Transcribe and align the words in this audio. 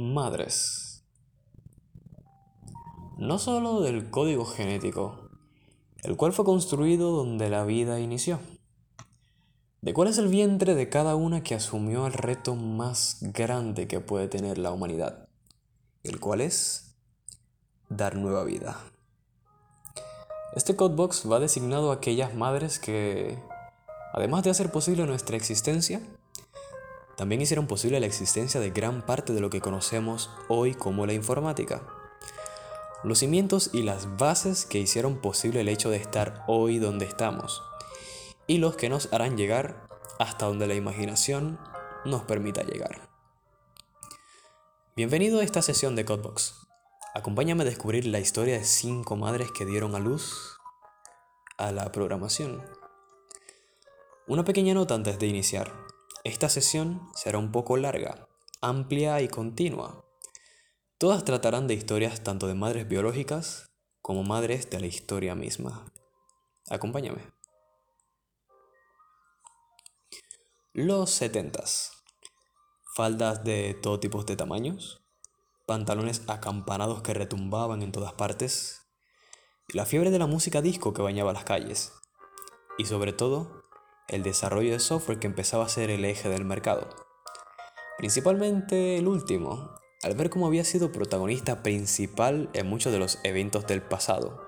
Madres. 0.00 1.04
No 3.18 3.38
solo 3.38 3.82
del 3.82 4.08
código 4.08 4.46
genético, 4.46 5.28
el 6.02 6.16
cual 6.16 6.32
fue 6.32 6.46
construido 6.46 7.10
donde 7.10 7.50
la 7.50 7.64
vida 7.64 8.00
inició. 8.00 8.40
¿De 9.82 9.92
cuál 9.92 10.08
es 10.08 10.16
el 10.16 10.28
vientre 10.28 10.74
de 10.74 10.88
cada 10.88 11.16
una 11.16 11.42
que 11.42 11.54
asumió 11.54 12.06
el 12.06 12.14
reto 12.14 12.54
más 12.54 13.18
grande 13.20 13.86
que 13.88 14.00
puede 14.00 14.26
tener 14.28 14.56
la 14.56 14.72
humanidad? 14.72 15.28
El 16.02 16.18
cual 16.18 16.40
es 16.40 16.96
dar 17.90 18.16
nueva 18.16 18.44
vida. 18.44 18.78
Este 20.56 20.76
codebox 20.76 21.30
va 21.30 21.40
designado 21.40 21.90
a 21.90 21.96
aquellas 21.96 22.34
madres 22.34 22.78
que, 22.78 23.38
además 24.14 24.44
de 24.44 24.50
hacer 24.50 24.72
posible 24.72 25.04
nuestra 25.04 25.36
existencia, 25.36 26.00
también 27.20 27.42
hicieron 27.42 27.66
posible 27.66 28.00
la 28.00 28.06
existencia 28.06 28.62
de 28.62 28.70
gran 28.70 29.04
parte 29.04 29.34
de 29.34 29.42
lo 29.42 29.50
que 29.50 29.60
conocemos 29.60 30.30
hoy 30.48 30.72
como 30.72 31.04
la 31.04 31.12
informática. 31.12 31.82
Los 33.04 33.18
cimientos 33.18 33.68
y 33.74 33.82
las 33.82 34.16
bases 34.16 34.64
que 34.64 34.78
hicieron 34.78 35.18
posible 35.20 35.60
el 35.60 35.68
hecho 35.68 35.90
de 35.90 35.98
estar 35.98 36.44
hoy 36.48 36.78
donde 36.78 37.04
estamos, 37.04 37.62
y 38.46 38.56
los 38.56 38.74
que 38.74 38.88
nos 38.88 39.12
harán 39.12 39.36
llegar 39.36 39.86
hasta 40.18 40.46
donde 40.46 40.66
la 40.66 40.76
imaginación 40.76 41.60
nos 42.06 42.22
permita 42.22 42.62
llegar. 42.62 43.10
Bienvenido 44.96 45.40
a 45.40 45.44
esta 45.44 45.60
sesión 45.60 45.96
de 45.96 46.06
Codebox. 46.06 46.54
Acompáñame 47.14 47.64
a 47.64 47.66
descubrir 47.66 48.06
la 48.06 48.20
historia 48.20 48.56
de 48.56 48.64
cinco 48.64 49.16
madres 49.16 49.50
que 49.52 49.66
dieron 49.66 49.94
a 49.94 49.98
luz 49.98 50.56
a 51.58 51.70
la 51.70 51.92
programación. 51.92 52.64
Una 54.26 54.42
pequeña 54.42 54.72
nota 54.72 54.94
antes 54.94 55.18
de 55.18 55.26
iniciar. 55.26 55.79
Esta 56.22 56.50
sesión 56.50 57.08
será 57.14 57.38
un 57.38 57.50
poco 57.50 57.78
larga, 57.78 58.28
amplia 58.60 59.22
y 59.22 59.28
continua. 59.28 60.04
Todas 60.98 61.24
tratarán 61.24 61.66
de 61.66 61.72
historias 61.72 62.22
tanto 62.22 62.46
de 62.46 62.54
madres 62.54 62.86
biológicas 62.86 63.70
como 64.02 64.22
madres 64.22 64.68
de 64.68 64.80
la 64.80 64.86
historia 64.86 65.34
misma. 65.34 65.90
Acompáñame. 66.68 67.22
Los 70.74 71.10
setentas. 71.10 71.92
Faldas 72.94 73.42
de 73.42 73.72
todo 73.80 73.98
tipo 73.98 74.22
de 74.22 74.36
tamaños, 74.36 75.02
pantalones 75.66 76.22
acampanados 76.28 77.00
que 77.00 77.14
retumbaban 77.14 77.80
en 77.80 77.92
todas 77.92 78.12
partes, 78.12 78.82
la 79.68 79.86
fiebre 79.86 80.10
de 80.10 80.18
la 80.18 80.26
música 80.26 80.60
disco 80.60 80.92
que 80.92 81.00
bañaba 81.00 81.32
las 81.32 81.44
calles, 81.44 81.92
y 82.76 82.84
sobre 82.84 83.12
todo 83.14 83.59
el 84.10 84.22
desarrollo 84.22 84.72
de 84.72 84.80
software 84.80 85.18
que 85.18 85.28
empezaba 85.28 85.64
a 85.64 85.68
ser 85.68 85.88
el 85.88 86.04
eje 86.04 86.28
del 86.28 86.44
mercado. 86.44 86.88
Principalmente 87.96 88.98
el 88.98 89.06
último, 89.06 89.70
al 90.02 90.14
ver 90.14 90.30
cómo 90.30 90.46
había 90.46 90.64
sido 90.64 90.92
protagonista 90.92 91.62
principal 91.62 92.50
en 92.52 92.66
muchos 92.66 92.92
de 92.92 92.98
los 92.98 93.18
eventos 93.22 93.66
del 93.66 93.82
pasado. 93.82 94.46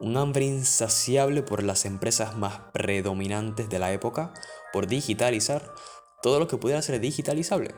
Un 0.00 0.16
hambre 0.16 0.44
insaciable 0.44 1.42
por 1.42 1.62
las 1.62 1.84
empresas 1.84 2.36
más 2.36 2.60
predominantes 2.72 3.68
de 3.68 3.78
la 3.78 3.92
época 3.92 4.32
por 4.72 4.86
digitalizar 4.86 5.74
todo 6.22 6.38
lo 6.38 6.48
que 6.48 6.56
pudiera 6.56 6.80
ser 6.82 7.00
digitalizable. 7.00 7.74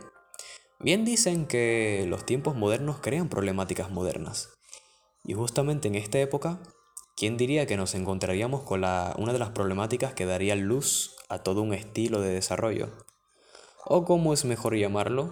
Bien 0.78 1.04
dicen 1.04 1.46
que 1.46 2.04
los 2.08 2.24
tiempos 2.24 2.54
modernos 2.54 3.00
crean 3.00 3.28
problemáticas 3.28 3.90
modernas. 3.90 4.50
Y 5.24 5.34
justamente 5.34 5.88
en 5.88 5.94
esta 5.94 6.18
época 6.18 6.60
¿Quién 7.20 7.36
diría 7.36 7.66
que 7.66 7.76
nos 7.76 7.94
encontraríamos 7.94 8.62
con 8.62 8.80
la, 8.80 9.14
una 9.18 9.34
de 9.34 9.38
las 9.38 9.50
problemáticas 9.50 10.14
que 10.14 10.24
daría 10.24 10.56
luz 10.56 11.16
a 11.28 11.40
todo 11.40 11.60
un 11.60 11.74
estilo 11.74 12.22
de 12.22 12.30
desarrollo? 12.30 12.88
O 13.84 14.06
como 14.06 14.32
es 14.32 14.46
mejor 14.46 14.74
llamarlo, 14.74 15.28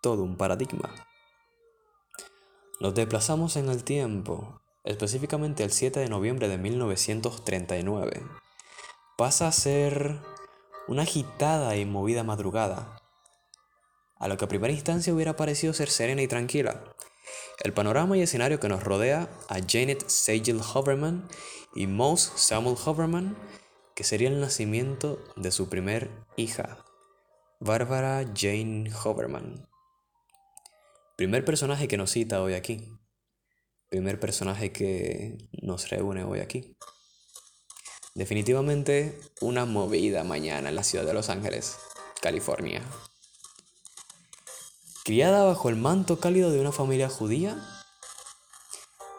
todo 0.00 0.22
un 0.22 0.38
paradigma. 0.38 0.94
Nos 2.80 2.94
desplazamos 2.94 3.56
en 3.56 3.68
el 3.68 3.84
tiempo, 3.84 4.62
específicamente 4.82 5.62
el 5.62 5.72
7 5.72 6.00
de 6.00 6.08
noviembre 6.08 6.48
de 6.48 6.56
1939. 6.56 8.22
Pasa 9.18 9.48
a 9.48 9.52
ser 9.52 10.20
una 10.88 11.02
agitada 11.02 11.76
y 11.76 11.84
movida 11.84 12.24
madrugada, 12.24 13.02
a 14.16 14.26
lo 14.26 14.38
que 14.38 14.46
a 14.46 14.48
primera 14.48 14.72
instancia 14.72 15.12
hubiera 15.12 15.36
parecido 15.36 15.74
ser 15.74 15.90
serena 15.90 16.22
y 16.22 16.28
tranquila, 16.28 16.82
el 17.62 17.72
panorama 17.72 18.16
y 18.16 18.22
escenario 18.22 18.60
que 18.60 18.68
nos 18.68 18.82
rodea 18.82 19.28
a 19.48 19.56
Janet 19.66 20.08
Sagel 20.08 20.60
Hoverman 20.60 21.28
y 21.74 21.86
Mouse 21.86 22.32
Samuel 22.36 22.76
Hoverman, 22.84 23.36
que 23.94 24.04
sería 24.04 24.28
el 24.28 24.40
nacimiento 24.40 25.22
de 25.36 25.50
su 25.50 25.68
primer 25.68 26.10
hija, 26.36 26.84
Barbara 27.60 28.24
Jane 28.34 28.90
Hoverman. 29.04 29.68
Primer 31.16 31.44
personaje 31.44 31.86
que 31.86 31.96
nos 31.96 32.10
cita 32.10 32.42
hoy 32.42 32.54
aquí. 32.54 32.88
Primer 33.88 34.18
personaje 34.18 34.72
que 34.72 35.38
nos 35.62 35.88
reúne 35.88 36.24
hoy 36.24 36.40
aquí. 36.40 36.76
Definitivamente 38.14 39.18
una 39.40 39.64
movida 39.64 40.24
mañana 40.24 40.68
en 40.68 40.74
la 40.74 40.84
ciudad 40.84 41.04
de 41.04 41.14
Los 41.14 41.30
Ángeles, 41.30 41.76
California. 42.20 42.82
Criada 45.06 45.44
bajo 45.44 45.68
el 45.68 45.76
manto 45.76 46.18
cálido 46.18 46.50
de 46.50 46.62
una 46.62 46.72
familia 46.72 47.10
judía, 47.10 47.62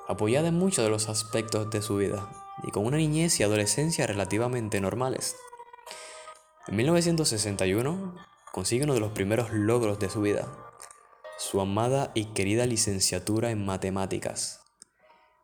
apoyada 0.07 0.47
en 0.47 0.55
muchos 0.55 0.83
de 0.83 0.89
los 0.89 1.09
aspectos 1.09 1.69
de 1.69 1.83
su 1.83 1.97
vida 1.97 2.27
y 2.63 2.71
con 2.71 2.87
una 2.87 2.97
niñez 2.97 3.39
y 3.39 3.43
adolescencia 3.43 4.07
relativamente 4.07 4.81
normales. 4.81 5.35
En 6.67 6.77
1961 6.77 8.15
consigue 8.51 8.85
uno 8.85 8.95
de 8.95 8.99
los 8.99 9.11
primeros 9.11 9.51
logros 9.51 9.99
de 9.99 10.09
su 10.09 10.21
vida, 10.21 10.51
su 11.37 11.61
amada 11.61 12.11
y 12.15 12.33
querida 12.33 12.65
licenciatura 12.65 13.51
en 13.51 13.63
matemáticas. 13.63 14.61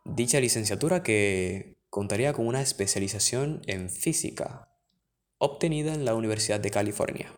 Dicha 0.05 0.39
licenciatura 0.39 1.03
que 1.03 1.77
contaría 1.91 2.33
con 2.33 2.47
una 2.47 2.63
especialización 2.63 3.61
en 3.67 3.91
física, 3.91 4.69
obtenida 5.37 5.93
en 5.93 6.03
la 6.03 6.15
Universidad 6.15 6.59
de 6.59 6.71
California. 6.71 7.31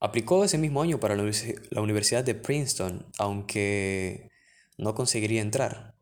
Aplicó 0.00 0.44
ese 0.44 0.56
mismo 0.56 0.80
año 0.80 0.98
para 0.98 1.14
la 1.14 1.80
Universidad 1.82 2.24
de 2.24 2.34
Princeton, 2.34 3.06
aunque 3.18 4.30
no 4.78 4.94
conseguiría 4.94 5.42
entrar, 5.42 5.94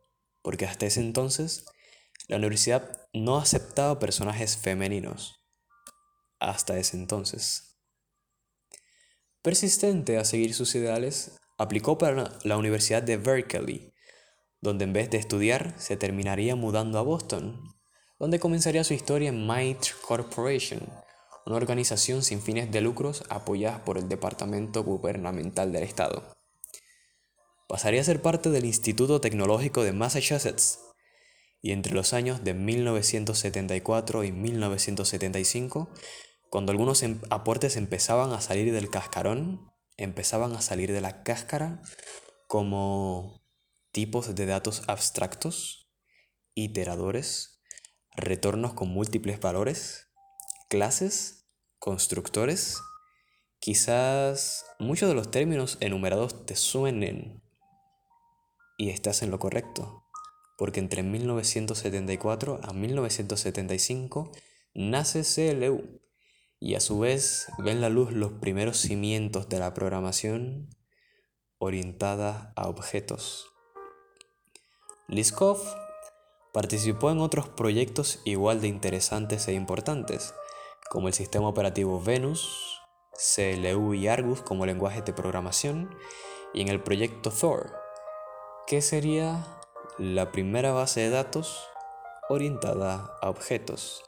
porque 0.42 0.66
hasta 0.66 0.86
ese 0.86 1.00
entonces 1.00 1.66
la 2.28 2.36
universidad 2.36 3.08
no 3.12 3.38
aceptaba 3.38 3.98
personajes 3.98 4.56
femeninos. 4.56 5.44
Hasta 6.38 6.78
ese 6.78 6.96
entonces. 6.96 7.76
Persistente 9.42 10.16
a 10.18 10.24
seguir 10.24 10.54
sus 10.54 10.74
ideales, 10.76 11.36
aplicó 11.56 11.98
para 11.98 12.38
la 12.44 12.56
Universidad 12.56 13.02
de 13.02 13.16
Berkeley, 13.16 13.92
donde 14.60 14.84
en 14.84 14.92
vez 14.92 15.10
de 15.10 15.18
estudiar 15.18 15.74
se 15.76 15.96
terminaría 15.96 16.54
mudando 16.54 16.98
a 16.98 17.02
Boston, 17.02 17.60
donde 18.20 18.38
comenzaría 18.38 18.84
su 18.84 18.94
historia 18.94 19.30
en 19.30 19.46
Mitre 19.46 19.92
Corporation, 20.06 20.80
una 21.48 21.56
organización 21.56 22.22
sin 22.22 22.42
fines 22.42 22.70
de 22.70 22.82
lucros 22.82 23.24
apoyada 23.30 23.82
por 23.82 23.96
el 23.96 24.06
Departamento 24.06 24.84
Gubernamental 24.84 25.72
del 25.72 25.82
Estado. 25.82 26.36
Pasaría 27.66 28.02
a 28.02 28.04
ser 28.04 28.20
parte 28.20 28.50
del 28.50 28.66
Instituto 28.66 29.22
Tecnológico 29.22 29.82
de 29.82 29.94
Massachusetts 29.94 30.80
y 31.62 31.72
entre 31.72 31.94
los 31.94 32.12
años 32.12 32.44
de 32.44 32.52
1974 32.52 34.24
y 34.24 34.32
1975, 34.32 35.88
cuando 36.50 36.70
algunos 36.70 37.02
em-, 37.02 37.22
aportes 37.30 37.76
empezaban 37.76 38.32
a 38.32 38.42
salir 38.42 38.70
del 38.70 38.90
cascarón, 38.90 39.72
empezaban 39.96 40.52
a 40.54 40.60
salir 40.60 40.92
de 40.92 41.00
la 41.00 41.22
cáscara 41.22 41.80
como 42.46 43.42
tipos 43.90 44.34
de 44.34 44.44
datos 44.44 44.82
abstractos, 44.86 45.90
iteradores, 46.54 47.62
retornos 48.16 48.74
con 48.74 48.90
múltiples 48.90 49.40
valores, 49.40 50.08
clases 50.68 51.37
constructores, 51.78 52.80
quizás 53.60 54.66
muchos 54.78 55.08
de 55.08 55.14
los 55.14 55.30
términos 55.30 55.78
enumerados 55.80 56.46
te 56.46 56.56
suenen 56.56 57.42
y 58.76 58.90
estás 58.90 59.22
en 59.22 59.30
lo 59.30 59.38
correcto, 59.38 60.04
porque 60.56 60.80
entre 60.80 61.02
1974 61.02 62.60
a 62.62 62.72
1975 62.72 64.32
nace 64.74 65.22
CLU 65.22 66.00
y 66.60 66.74
a 66.74 66.80
su 66.80 66.98
vez 66.98 67.48
ven 67.58 67.80
la 67.80 67.88
luz 67.88 68.12
los 68.12 68.32
primeros 68.32 68.78
cimientos 68.78 69.48
de 69.48 69.58
la 69.58 69.74
programación 69.74 70.70
orientada 71.58 72.52
a 72.56 72.68
objetos. 72.68 73.46
Liskov 75.08 75.58
participó 76.52 77.10
en 77.10 77.18
otros 77.18 77.48
proyectos 77.48 78.20
igual 78.24 78.60
de 78.60 78.68
interesantes 78.68 79.48
e 79.48 79.52
importantes, 79.54 80.34
como 80.90 81.08
el 81.08 81.14
sistema 81.14 81.48
operativo 81.48 82.00
Venus, 82.00 82.80
CLU 83.12 83.94
y 83.94 84.08
Argus 84.08 84.42
como 84.42 84.66
lenguaje 84.66 85.02
de 85.02 85.12
programación, 85.12 85.94
y 86.54 86.62
en 86.62 86.68
el 86.68 86.82
proyecto 86.82 87.30
Thor, 87.30 87.74
que 88.66 88.80
sería 88.80 89.44
la 89.98 90.30
primera 90.32 90.72
base 90.72 91.00
de 91.00 91.10
datos 91.10 91.68
orientada 92.28 93.16
a 93.20 93.30
objetos. 93.30 94.04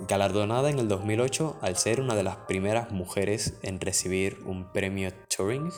galardonada 0.00 0.70
en 0.70 0.80
el 0.80 0.88
2008 0.88 1.58
al 1.60 1.76
ser 1.76 2.00
una 2.00 2.16
de 2.16 2.24
las 2.24 2.36
primeras 2.36 2.90
mujeres 2.90 3.54
en 3.62 3.80
recibir 3.80 4.42
un 4.44 4.72
premio 4.72 5.12
Turing, 5.28 5.70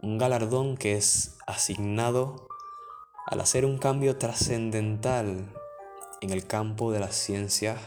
un 0.00 0.16
galardón 0.16 0.78
que 0.78 0.96
es 0.96 1.36
asignado 1.46 2.48
al 3.26 3.40
hacer 3.40 3.66
un 3.66 3.76
cambio 3.76 4.16
trascendental 4.16 5.52
en 6.22 6.30
el 6.30 6.46
campo 6.46 6.90
de 6.90 7.00
las 7.00 7.14
ciencias 7.14 7.78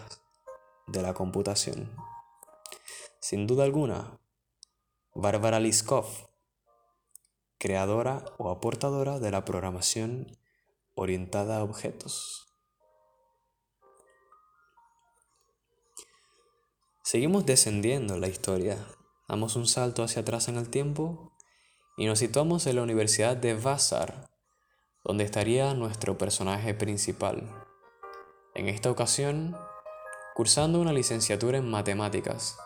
de 0.88 1.02
la 1.02 1.14
computación. 1.14 1.92
Sin 3.20 3.48
duda 3.48 3.64
alguna, 3.64 4.20
Bárbara 5.14 5.60
Liskov, 5.60 6.06
creadora 7.58 8.26
o 8.38 8.50
aportadora 8.50 9.20
de 9.20 9.32
la 9.32 9.46
programación 9.46 10.38
orientada 10.94 11.58
a 11.58 11.64
objetos. 11.64 12.48
Seguimos 17.04 17.46
descendiendo 17.46 18.16
en 18.16 18.22
la 18.22 18.28
historia, 18.28 18.78
damos 19.28 19.56
un 19.56 19.68
salto 19.68 20.04
hacia 20.04 20.24
atrás 20.24 20.48
en 20.48 20.58
el 20.58 20.70
tiempo 20.70 21.32
y 21.98 22.08
nos 22.08 22.20
situamos 22.20 22.68
en 22.68 22.76
la 22.76 22.84
Universidad 22.84 23.38
de 23.38 23.54
Vassar, 23.54 24.30
donde 25.04 25.24
estaría 25.24 25.74
nuestro 25.74 26.18
personaje 26.18 26.74
principal. 26.74 27.66
En 28.54 28.68
esta 28.68 28.90
ocasión, 28.90 29.56
cursando 30.36 30.82
una 30.82 30.92
licenciatura 30.92 31.60
en 31.60 31.72
matemáticas, 31.72 32.58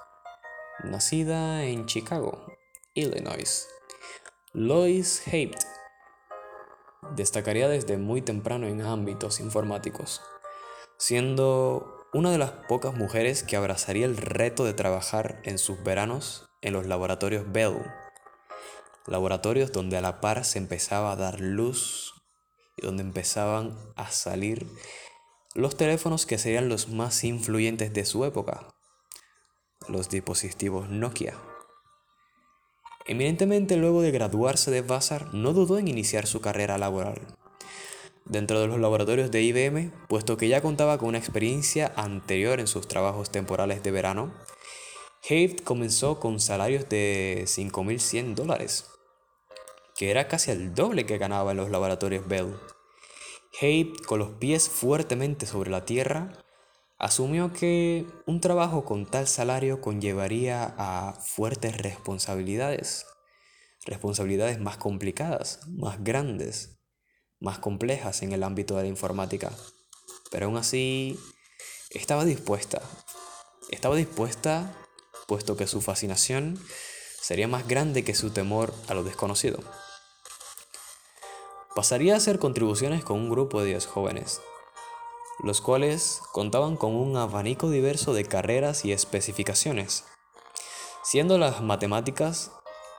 nacida 0.84 1.66
en 1.66 1.86
Chicago, 1.86 2.48
Illinois. 2.96 3.68
Lois 4.54 5.22
Haidt 5.28 5.56
destacaría 7.16 7.70
desde 7.70 7.98
muy 7.98 8.24
temprano 8.24 8.66
en 8.66 8.82
ámbitos 8.82 9.40
informáticos, 9.40 10.20
siendo 10.98 12.08
una 12.12 12.32
de 12.32 12.40
las 12.40 12.50
pocas 12.68 12.96
mujeres 12.96 13.44
que 13.44 13.56
abrazaría 13.56 14.08
el 14.08 14.18
reto 14.18 14.66
de 14.66 14.74
trabajar 14.74 15.40
en 15.44 15.60
sus 15.60 15.84
veranos 15.84 16.50
en 16.64 16.74
los 16.74 16.88
laboratorios 16.88 17.52
Bell, 17.52 17.86
laboratorios 19.06 19.72
donde 19.72 19.96
a 19.96 20.02
la 20.02 20.22
par 20.22 20.44
se 20.44 20.58
empezaba 20.58 21.12
a 21.12 21.18
dar 21.18 21.40
luz 21.40 22.16
y 22.78 22.82
donde 22.88 23.04
empezaban 23.04 23.78
a 23.96 24.10
salir 24.10 24.66
los 25.56 25.78
teléfonos 25.78 26.26
que 26.26 26.38
serían 26.38 26.70
los 26.70 26.90
más 26.90 27.24
influyentes 27.24 27.94
de 27.94 28.06
su 28.06 28.26
época, 28.26 28.68
los 29.88 30.10
dispositivos 30.10 30.90
Nokia. 30.90 31.36
Eminentemente 33.08 33.78
luego 33.78 34.02
de 34.02 34.12
graduarse 34.12 34.72
de 34.72 34.82
Vassar, 34.82 35.34
no 35.34 35.54
dudó 35.54 35.80
en 35.80 35.88
iniciar 35.88 36.28
su 36.28 36.42
carrera 36.42 36.78
laboral 36.78 37.20
dentro 38.30 38.62
de 38.62 38.68
los 38.68 38.80
laboratorios 38.80 39.32
de 39.32 39.42
IBM, 39.42 39.92
puesto 40.08 40.38
que 40.38 40.48
ya 40.48 40.62
contaba 40.62 40.98
con 40.98 41.10
una 41.10 41.18
experiencia 41.18 41.92
anterior 41.96 42.60
en 42.60 42.68
sus 42.68 42.88
trabajos 42.88 43.32
temporales 43.32 43.84
de 43.84 43.92
verano. 43.92 44.34
Haidt 45.28 45.64
comenzó 45.64 46.20
con 46.20 46.40
salarios 46.40 46.88
de 46.88 47.44
5.100 47.46 48.36
dólares, 48.36 48.86
que 49.98 50.12
era 50.12 50.28
casi 50.28 50.52
el 50.52 50.74
doble 50.74 51.06
que 51.06 51.18
ganaba 51.18 51.52
en 51.52 51.58
los 51.58 51.70
laboratorios 51.70 52.28
Bell. 52.28 52.56
Haidt, 53.62 54.06
con 54.06 54.20
los 54.20 54.32
pies 54.32 54.70
fuertemente 54.70 55.46
sobre 55.46 55.72
la 55.72 55.86
tierra, 55.86 56.32
asumió 56.98 57.54
que 57.54 58.06
un 58.26 58.42
trabajo 58.42 58.86
con 58.86 59.06
tal 59.06 59.28
salario 59.28 59.82
conllevaría 59.82 60.76
a 60.78 61.14
fuertes 61.14 61.78
responsabilidades, 61.78 63.06
responsabilidades 63.86 64.60
más 64.60 64.78
complicadas, 64.78 65.62
más 65.68 66.04
grandes, 66.04 66.80
más 67.40 67.60
complejas 67.60 68.22
en 68.22 68.34
el 68.34 68.44
ámbito 68.44 68.76
de 68.76 68.84
la 68.84 68.90
informática. 68.90 69.52
Pero 70.30 70.48
aún 70.48 70.58
así, 70.58 71.18
estaba 71.92 72.26
dispuesta. 72.26 72.82
Estaba 73.72 73.96
dispuesta 73.96 74.76
puesto 75.28 75.56
que 75.56 75.68
su 75.68 75.80
fascinación 75.80 76.60
sería 77.22 77.48
más 77.48 77.68
grande 77.68 78.04
que 78.04 78.16
su 78.16 78.32
temor 78.32 78.74
a 78.88 78.94
lo 78.94 79.04
desconocido. 79.04 79.60
Pasaría 81.76 82.16
a 82.16 82.18
hacer 82.18 82.40
contribuciones 82.40 83.04
con 83.04 83.20
un 83.20 83.30
grupo 83.30 83.62
de 83.62 83.68
10 83.68 83.86
jóvenes, 83.86 84.42
los 85.44 85.62
cuales 85.62 86.22
contaban 86.34 86.76
con 86.76 86.96
un 86.96 87.16
abanico 87.16 87.70
diverso 87.70 88.14
de 88.14 88.26
carreras 88.26 88.86
y 88.86 88.92
especificaciones, 88.92 90.06
siendo 91.04 91.38
las 91.38 91.62
matemáticas 91.62 92.52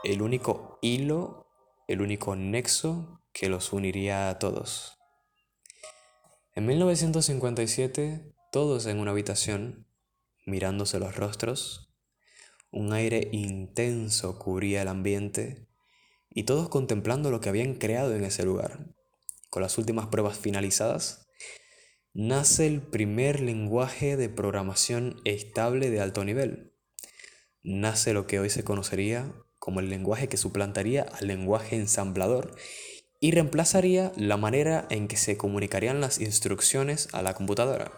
el 0.05 0.23
único 0.23 0.79
hilo, 0.83 1.49
el 1.89 2.01
único 2.01 2.37
nexo 2.37 3.21
que 3.33 3.49
los 3.49 3.73
uniría 3.73 4.31
a 4.31 4.39
todos. 4.39 4.99
En 6.55 6.67
1957, 6.67 8.35
todos 8.53 8.87
en 8.87 9.01
una 9.01 9.11
habitación, 9.11 9.89
mirándose 10.47 11.01
los 11.01 11.17
rostros, 11.17 11.93
un 12.71 12.93
aire 12.93 13.29
intenso 13.33 14.39
cubría 14.39 14.83
el 14.83 14.89
ambiente 14.89 15.70
y 16.31 16.45
todos 16.45 16.69
contemplando 16.69 17.31
lo 17.31 17.41
que 17.41 17.49
habían 17.49 17.75
creado 17.75 18.15
en 18.15 18.25
ese 18.25 18.45
lugar. 18.45 18.87
Con 19.51 19.63
las 19.63 19.79
últimas 19.79 20.07
pruebas 20.07 20.39
finalizadas, 20.39 21.27
nace 22.15 22.67
el 22.67 22.81
primer 22.81 23.41
lenguaje 23.41 24.17
de 24.17 24.29
programación 24.29 25.21
estable 25.25 25.91
de 25.91 26.01
alto 26.01 26.25
nivel. 26.25 26.73
Nace 27.63 28.13
lo 28.15 28.27
que 28.27 28.39
hoy 28.39 28.49
se 28.49 28.65
conocería 28.65 29.35
como 29.59 29.81
el 29.81 29.91
lenguaje 29.91 30.29
que 30.29 30.37
suplantaría 30.37 31.03
al 31.03 31.27
lenguaje 31.27 31.77
ensamblador 31.77 32.57
y 33.21 33.33
reemplazaría 33.33 34.13
la 34.17 34.39
manera 34.39 34.87
en 34.89 35.09
que 35.09 35.17
se 35.17 35.37
comunicarían 35.37 36.01
las 36.01 36.21
instrucciones 36.21 37.09
a 37.13 37.23
la 37.23 37.35
computadora. 37.35 37.93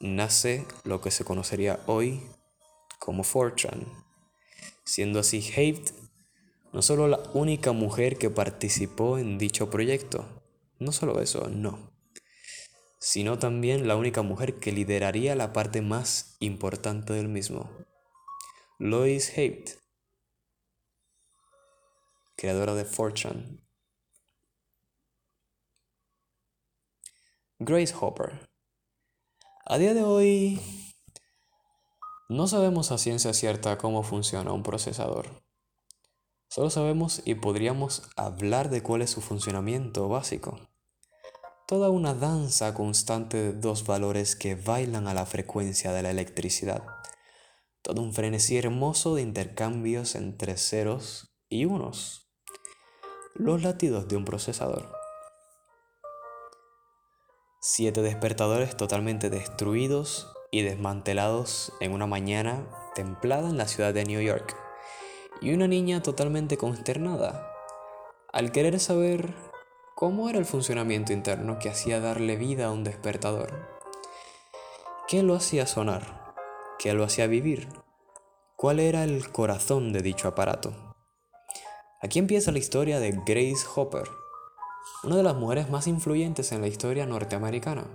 Nace 0.00 0.66
lo 0.84 1.00
que 1.00 1.10
se 1.10 1.24
conocería 1.24 1.80
hoy 1.86 2.22
como 2.98 3.24
Fortran, 3.24 3.86
siendo 4.84 5.20
así 5.20 5.40
Haidt 5.56 5.90
no 6.72 6.82
solo 6.82 7.08
la 7.08 7.20
única 7.34 7.72
mujer 7.72 8.18
que 8.18 8.30
participó 8.30 9.18
en 9.18 9.38
dicho 9.38 9.70
proyecto, 9.70 10.26
no 10.78 10.92
solo 10.92 11.20
eso, 11.20 11.48
no 11.48 11.88
sino 12.98 13.38
también 13.38 13.86
la 13.86 13.96
única 13.96 14.22
mujer 14.22 14.58
que 14.58 14.72
lideraría 14.72 15.36
la 15.36 15.52
parte 15.52 15.82
más 15.82 16.36
importante 16.40 17.12
del 17.12 17.28
mismo. 17.28 17.70
Lois 18.78 19.36
Haidt, 19.36 19.78
creadora 22.36 22.74
de 22.74 22.84
Fortune. 22.84 23.64
Grace 27.60 27.94
Hopper. 27.98 28.48
A 29.64 29.78
día 29.78 29.94
de 29.94 30.02
hoy 30.02 30.60
no 32.28 32.46
sabemos 32.46 32.92
a 32.92 32.98
ciencia 32.98 33.32
cierta 33.34 33.78
cómo 33.78 34.02
funciona 34.02 34.52
un 34.52 34.62
procesador. 34.62 35.47
Solo 36.58 36.70
sabemos 36.70 37.22
y 37.24 37.36
podríamos 37.36 38.10
hablar 38.16 38.68
de 38.68 38.82
cuál 38.82 39.02
es 39.02 39.10
su 39.10 39.20
funcionamiento 39.20 40.08
básico. 40.08 40.58
Toda 41.68 41.88
una 41.88 42.14
danza 42.14 42.74
constante 42.74 43.36
de 43.36 43.52
dos 43.52 43.86
valores 43.86 44.34
que 44.34 44.56
bailan 44.56 45.06
a 45.06 45.14
la 45.14 45.24
frecuencia 45.24 45.92
de 45.92 46.02
la 46.02 46.10
electricidad, 46.10 46.82
todo 47.80 48.02
un 48.02 48.12
frenesí 48.12 48.56
hermoso 48.56 49.14
de 49.14 49.22
intercambios 49.22 50.16
entre 50.16 50.56
ceros 50.56 51.32
y 51.48 51.64
unos, 51.64 52.28
los 53.36 53.62
latidos 53.62 54.08
de 54.08 54.16
un 54.16 54.24
procesador. 54.24 54.90
Siete 57.60 58.02
despertadores 58.02 58.76
totalmente 58.76 59.30
destruidos 59.30 60.26
y 60.50 60.62
desmantelados 60.62 61.72
en 61.78 61.92
una 61.92 62.08
mañana 62.08 62.68
templada 62.96 63.48
en 63.48 63.58
la 63.58 63.68
ciudad 63.68 63.94
de 63.94 64.04
New 64.04 64.20
York, 64.20 64.56
y 65.40 65.52
una 65.52 65.68
niña 65.68 66.02
totalmente 66.02 66.56
consternada 66.56 67.52
al 68.32 68.52
querer 68.52 68.78
saber 68.80 69.34
¿Cómo 69.98 70.30
era 70.30 70.38
el 70.38 70.44
funcionamiento 70.44 71.12
interno 71.12 71.58
que 71.58 71.68
hacía 71.68 71.98
darle 71.98 72.36
vida 72.36 72.66
a 72.66 72.70
un 72.70 72.84
despertador? 72.84 73.68
¿Qué 75.08 75.24
lo 75.24 75.34
hacía 75.34 75.66
sonar? 75.66 76.36
¿Qué 76.78 76.92
lo 76.92 77.02
hacía 77.02 77.26
vivir? 77.26 77.66
¿Cuál 78.54 78.78
era 78.78 79.02
el 79.02 79.32
corazón 79.32 79.92
de 79.92 80.00
dicho 80.00 80.28
aparato? 80.28 80.94
Aquí 82.00 82.20
empieza 82.20 82.52
la 82.52 82.60
historia 82.60 83.00
de 83.00 83.10
Grace 83.26 83.66
Hopper, 83.74 84.08
una 85.02 85.16
de 85.16 85.24
las 85.24 85.34
mujeres 85.34 85.68
más 85.68 85.88
influyentes 85.88 86.52
en 86.52 86.60
la 86.60 86.68
historia 86.68 87.04
norteamericana. 87.04 87.88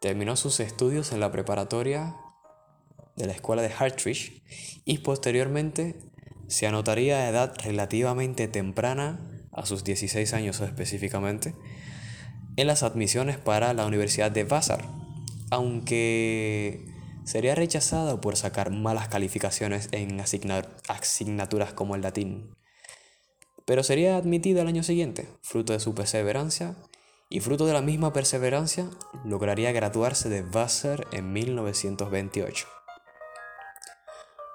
Terminó 0.00 0.34
sus 0.34 0.60
estudios 0.60 1.12
en 1.12 1.20
la 1.20 1.30
preparatoria 1.30 2.16
de 3.16 3.26
la 3.26 3.32
escuela 3.32 3.62
de 3.62 3.72
Hartridge 3.76 4.42
y 4.84 4.98
posteriormente 4.98 5.96
se 6.48 6.66
anotaría 6.66 7.18
a 7.18 7.28
edad 7.28 7.54
relativamente 7.64 8.48
temprana 8.48 9.20
a 9.52 9.66
sus 9.66 9.84
16 9.84 10.32
años 10.34 10.60
específicamente, 10.60 11.54
en 12.56 12.66
las 12.66 12.82
admisiones 12.82 13.38
para 13.38 13.72
la 13.72 13.86
Universidad 13.86 14.30
de 14.30 14.44
Vassar, 14.44 14.84
aunque 15.50 16.84
sería 17.24 17.54
rechazada 17.54 18.20
por 18.20 18.36
sacar 18.36 18.70
malas 18.70 19.08
calificaciones 19.08 19.88
en 19.92 20.20
asignaturas 20.20 21.72
como 21.72 21.94
el 21.94 22.02
latín. 22.02 22.54
Pero 23.64 23.82
sería 23.82 24.16
admitida 24.16 24.62
al 24.62 24.68
año 24.68 24.82
siguiente, 24.82 25.28
fruto 25.42 25.72
de 25.72 25.80
su 25.80 25.94
perseverancia 25.94 26.76
y 27.30 27.40
fruto 27.40 27.66
de 27.66 27.72
la 27.72 27.80
misma 27.80 28.12
perseverancia 28.12 28.90
lograría 29.24 29.72
graduarse 29.72 30.28
de 30.28 30.42
Vassar 30.42 31.06
en 31.12 31.32
1928, 31.32 32.66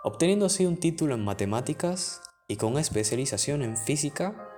obteniendo 0.09 0.47
así 0.47 0.65
un 0.65 0.77
título 0.77 1.13
en 1.13 1.23
matemáticas 1.23 2.21
y 2.47 2.57
con 2.57 2.77
especialización 2.77 3.61
en 3.61 3.77
física 3.77 4.49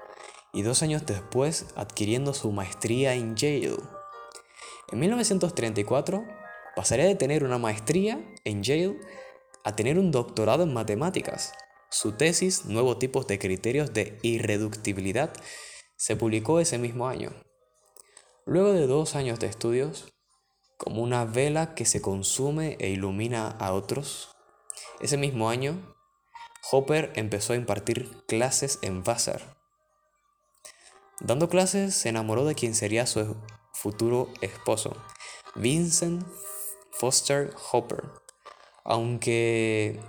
y 0.53 0.61
dos 0.61 0.81
años 0.81 1.05
después 1.05 1.67
adquiriendo 1.75 2.33
su 2.33 2.51
maestría 2.51 3.13
en 3.13 3.35
Yale. 3.35 3.75
En 4.91 4.99
1934 4.99 6.25
pasaría 6.75 7.05
de 7.05 7.15
tener 7.15 7.43
una 7.43 7.57
maestría 7.57 8.19
en 8.45 8.63
Yale 8.63 8.97
a 9.65 9.75
tener 9.75 9.99
un 9.99 10.11
doctorado 10.11 10.63
en 10.63 10.73
matemáticas. 10.73 11.53
Su 11.89 12.13
tesis, 12.13 12.65
Nuevos 12.65 12.99
tipos 12.99 13.27
de 13.27 13.37
criterios 13.37 13.93
de 13.93 14.19
irreductibilidad, 14.21 15.33
se 15.97 16.15
publicó 16.15 16.61
ese 16.61 16.77
mismo 16.77 17.09
año. 17.09 17.31
Luego 18.45 18.71
de 18.71 18.87
dos 18.87 19.15
años 19.15 19.39
de 19.39 19.47
estudios, 19.47 20.13
como 20.77 21.03
una 21.03 21.25
vela 21.25 21.75
que 21.75 21.85
se 21.85 22.01
consume 22.01 22.77
e 22.79 22.89
ilumina 22.89 23.49
a 23.49 23.73
otros, 23.73 24.30
ese 25.01 25.17
mismo 25.17 25.49
año, 25.49 25.95
Hopper 26.71 27.11
empezó 27.15 27.53
a 27.53 27.55
impartir 27.55 28.23
clases 28.27 28.79
en 28.81 29.03
Vassar. 29.03 29.57
Dando 31.19 31.49
clases, 31.49 31.95
se 31.95 32.09
enamoró 32.09 32.45
de 32.45 32.55
quien 32.55 32.75
sería 32.75 33.05
su 33.05 33.35
futuro 33.73 34.29
esposo, 34.41 34.95
Vincent 35.55 36.25
Foster 36.91 37.53
Hopper, 37.71 38.03
aunque 38.83 39.99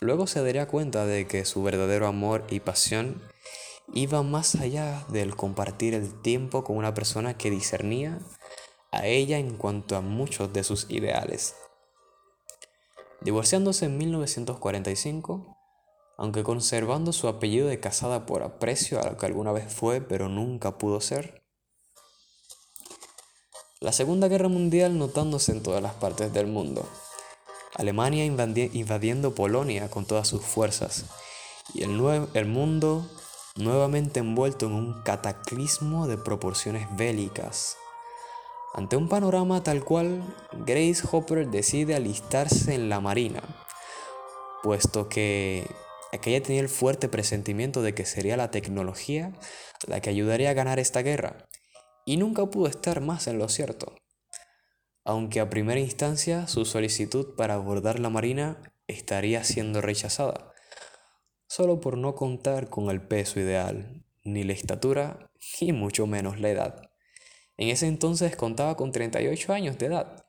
luego 0.00 0.26
se 0.26 0.42
daría 0.42 0.68
cuenta 0.68 1.06
de 1.06 1.26
que 1.26 1.44
su 1.44 1.62
verdadero 1.62 2.06
amor 2.06 2.46
y 2.50 2.60
pasión 2.60 3.22
iba 3.92 4.22
más 4.22 4.54
allá 4.56 5.04
del 5.08 5.36
compartir 5.36 5.94
el 5.94 6.20
tiempo 6.22 6.64
con 6.64 6.76
una 6.76 6.94
persona 6.94 7.36
que 7.36 7.50
discernía 7.50 8.18
a 8.90 9.06
ella 9.06 9.38
en 9.38 9.56
cuanto 9.56 9.96
a 9.96 10.00
muchos 10.00 10.52
de 10.52 10.64
sus 10.64 10.86
ideales. 10.90 11.54
Divorciándose 13.24 13.86
en 13.86 13.96
1945, 13.96 15.56
aunque 16.18 16.42
conservando 16.42 17.12
su 17.12 17.26
apellido 17.26 17.68
de 17.68 17.80
casada 17.80 18.26
por 18.26 18.42
aprecio 18.42 19.00
a 19.00 19.10
lo 19.10 19.16
que 19.16 19.26
alguna 19.26 19.52
vez 19.52 19.72
fue 19.72 20.00
pero 20.00 20.28
nunca 20.28 20.78
pudo 20.78 21.00
ser. 21.00 21.42
La 23.80 23.92
Segunda 23.92 24.28
Guerra 24.28 24.48
Mundial 24.48 24.98
notándose 24.98 25.52
en 25.52 25.62
todas 25.62 25.82
las 25.82 25.94
partes 25.94 26.32
del 26.32 26.46
mundo. 26.46 26.88
Alemania 27.74 28.24
invadiendo 28.24 29.34
Polonia 29.34 29.90
con 29.90 30.06
todas 30.06 30.28
sus 30.28 30.42
fuerzas 30.42 31.06
y 31.74 31.82
el, 31.82 32.28
el 32.34 32.46
mundo 32.46 33.06
nuevamente 33.56 34.20
envuelto 34.20 34.66
en 34.66 34.72
un 34.72 35.02
cataclismo 35.02 36.06
de 36.06 36.18
proporciones 36.18 36.86
bélicas. 36.96 37.76
Ante 38.76 38.96
un 38.96 39.08
panorama 39.08 39.62
tal 39.62 39.84
cual, 39.84 40.24
Grace 40.66 41.04
Hopper 41.12 41.48
decide 41.48 41.94
alistarse 41.94 42.74
en 42.74 42.88
la 42.88 43.00
Marina, 43.00 43.40
puesto 44.64 45.08
que 45.08 45.64
aquella 46.12 46.42
tenía 46.42 46.60
el 46.60 46.68
fuerte 46.68 47.08
presentimiento 47.08 47.82
de 47.82 47.94
que 47.94 48.04
sería 48.04 48.36
la 48.36 48.50
tecnología 48.50 49.32
la 49.86 50.00
que 50.00 50.10
ayudaría 50.10 50.50
a 50.50 50.54
ganar 50.54 50.80
esta 50.80 51.02
guerra, 51.02 51.46
y 52.04 52.16
nunca 52.16 52.46
pudo 52.46 52.66
estar 52.66 53.00
más 53.00 53.28
en 53.28 53.38
lo 53.38 53.48
cierto. 53.48 53.94
Aunque 55.04 55.38
a 55.38 55.50
primera 55.50 55.78
instancia 55.78 56.48
su 56.48 56.64
solicitud 56.64 57.36
para 57.36 57.54
abordar 57.54 58.00
la 58.00 58.10
Marina 58.10 58.60
estaría 58.88 59.44
siendo 59.44 59.82
rechazada, 59.82 60.52
solo 61.46 61.80
por 61.80 61.96
no 61.96 62.16
contar 62.16 62.70
con 62.70 62.90
el 62.90 63.06
peso 63.06 63.38
ideal, 63.38 64.04
ni 64.24 64.42
la 64.42 64.52
estatura, 64.52 65.30
y 65.60 65.72
mucho 65.72 66.08
menos 66.08 66.40
la 66.40 66.48
edad. 66.48 66.93
En 67.56 67.68
ese 67.68 67.86
entonces 67.86 68.36
contaba 68.36 68.76
con 68.76 68.92
38 68.92 69.52
años 69.52 69.78
de 69.78 69.86
edad, 69.86 70.26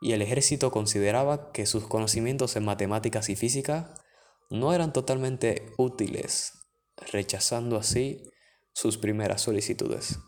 y 0.00 0.12
el 0.12 0.22
ejército 0.22 0.70
consideraba 0.70 1.52
que 1.52 1.66
sus 1.66 1.86
conocimientos 1.86 2.56
en 2.56 2.64
matemáticas 2.64 3.28
y 3.30 3.36
física 3.36 3.94
no 4.50 4.74
eran 4.74 4.92
totalmente 4.92 5.72
útiles, 5.78 6.52
rechazando 7.12 7.76
así 7.76 8.22
sus 8.72 8.98
primeras 8.98 9.42
solicitudes. 9.42 10.18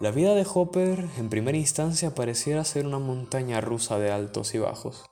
La 0.00 0.10
vida 0.10 0.34
de 0.34 0.46
Hopper 0.52 1.08
en 1.18 1.30
primera 1.30 1.56
instancia 1.56 2.14
pareciera 2.14 2.64
ser 2.64 2.86
una 2.86 2.98
montaña 2.98 3.60
rusa 3.60 3.98
de 3.98 4.10
altos 4.10 4.54
y 4.54 4.58
bajos 4.58 5.04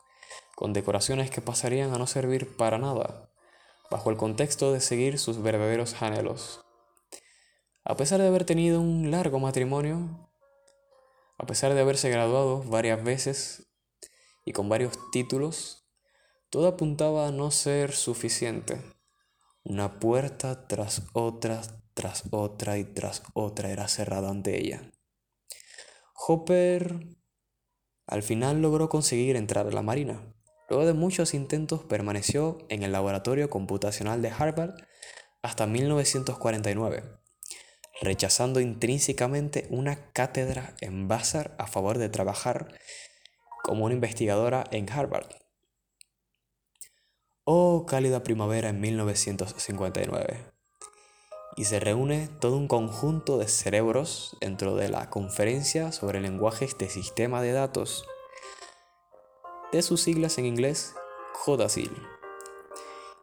con 0.62 0.72
decoraciones 0.72 1.30
que 1.30 1.40
pasarían 1.40 1.92
a 1.92 1.98
no 1.98 2.06
servir 2.06 2.56
para 2.56 2.78
nada, 2.78 3.28
bajo 3.90 4.10
el 4.10 4.16
contexto 4.16 4.72
de 4.72 4.80
seguir 4.80 5.18
sus 5.18 5.42
verdaderos 5.42 6.00
anhelos. 6.00 6.61
A 7.84 7.96
pesar 7.96 8.20
de 8.20 8.28
haber 8.28 8.44
tenido 8.44 8.80
un 8.80 9.10
largo 9.10 9.38
matrimonio, 9.38 10.30
a 11.38 11.46
pesar 11.46 11.74
de 11.74 11.80
haberse 11.80 12.10
graduado 12.10 12.62
varias 12.62 13.02
veces 13.02 13.68
y 14.44 14.52
con 14.52 14.68
varios 14.68 14.98
títulos, 15.10 15.88
todo 16.50 16.68
apuntaba 16.68 17.28
a 17.28 17.32
no 17.32 17.50
ser 17.50 17.92
suficiente. 17.92 18.80
Una 19.64 19.98
puerta 19.98 20.66
tras 20.68 21.02
otra, 21.12 21.62
tras 21.94 22.24
otra 22.30 22.78
y 22.78 22.84
tras 22.84 23.22
otra 23.34 23.70
era 23.70 23.88
cerrada 23.88 24.30
ante 24.30 24.60
ella. 24.60 24.92
Hopper 26.14 27.06
al 28.06 28.22
final 28.22 28.62
logró 28.62 28.88
conseguir 28.88 29.36
entrar 29.36 29.66
a 29.66 29.70
la 29.70 29.82
Marina, 29.82 30.32
Luego 30.72 30.86
de 30.86 30.94
muchos 30.94 31.34
intentos 31.34 31.84
permaneció 31.84 32.56
en 32.70 32.82
el 32.82 32.92
laboratorio 32.92 33.50
computacional 33.50 34.22
de 34.22 34.30
Harvard 34.30 34.72
hasta 35.42 35.66
1949, 35.66 37.02
rechazando 38.02 38.60
intrínsecamente 38.60 39.66
una 39.70 40.10
cátedra 40.12 40.74
en 40.80 41.06
Vassar 41.06 41.54
a 41.58 41.68
favor 41.68 41.98
de 41.98 42.08
trabajar 42.08 42.68
como 43.62 43.84
una 43.84 43.94
investigadora 43.94 44.64
en 44.72 44.90
Harvard. 44.90 45.28
Oh, 47.44 47.86
cálida 47.86 48.24
primavera 48.24 48.70
en 48.70 48.80
1959. 48.80 50.52
Y 51.56 51.64
se 51.64 51.78
reúne 51.78 52.28
todo 52.40 52.56
un 52.56 52.66
conjunto 52.66 53.38
de 53.38 53.46
cerebros 53.46 54.36
dentro 54.40 54.74
de 54.74 54.88
la 54.88 55.08
conferencia 55.08 55.92
sobre 55.92 56.20
lenguajes 56.20 56.76
de 56.78 56.88
sistema 56.88 57.40
de 57.40 57.52
datos 57.52 58.04
de 59.70 59.82
sus 59.82 60.00
siglas 60.02 60.38
en 60.38 60.46
inglés 60.46 60.94
CODASIL. 61.44 61.92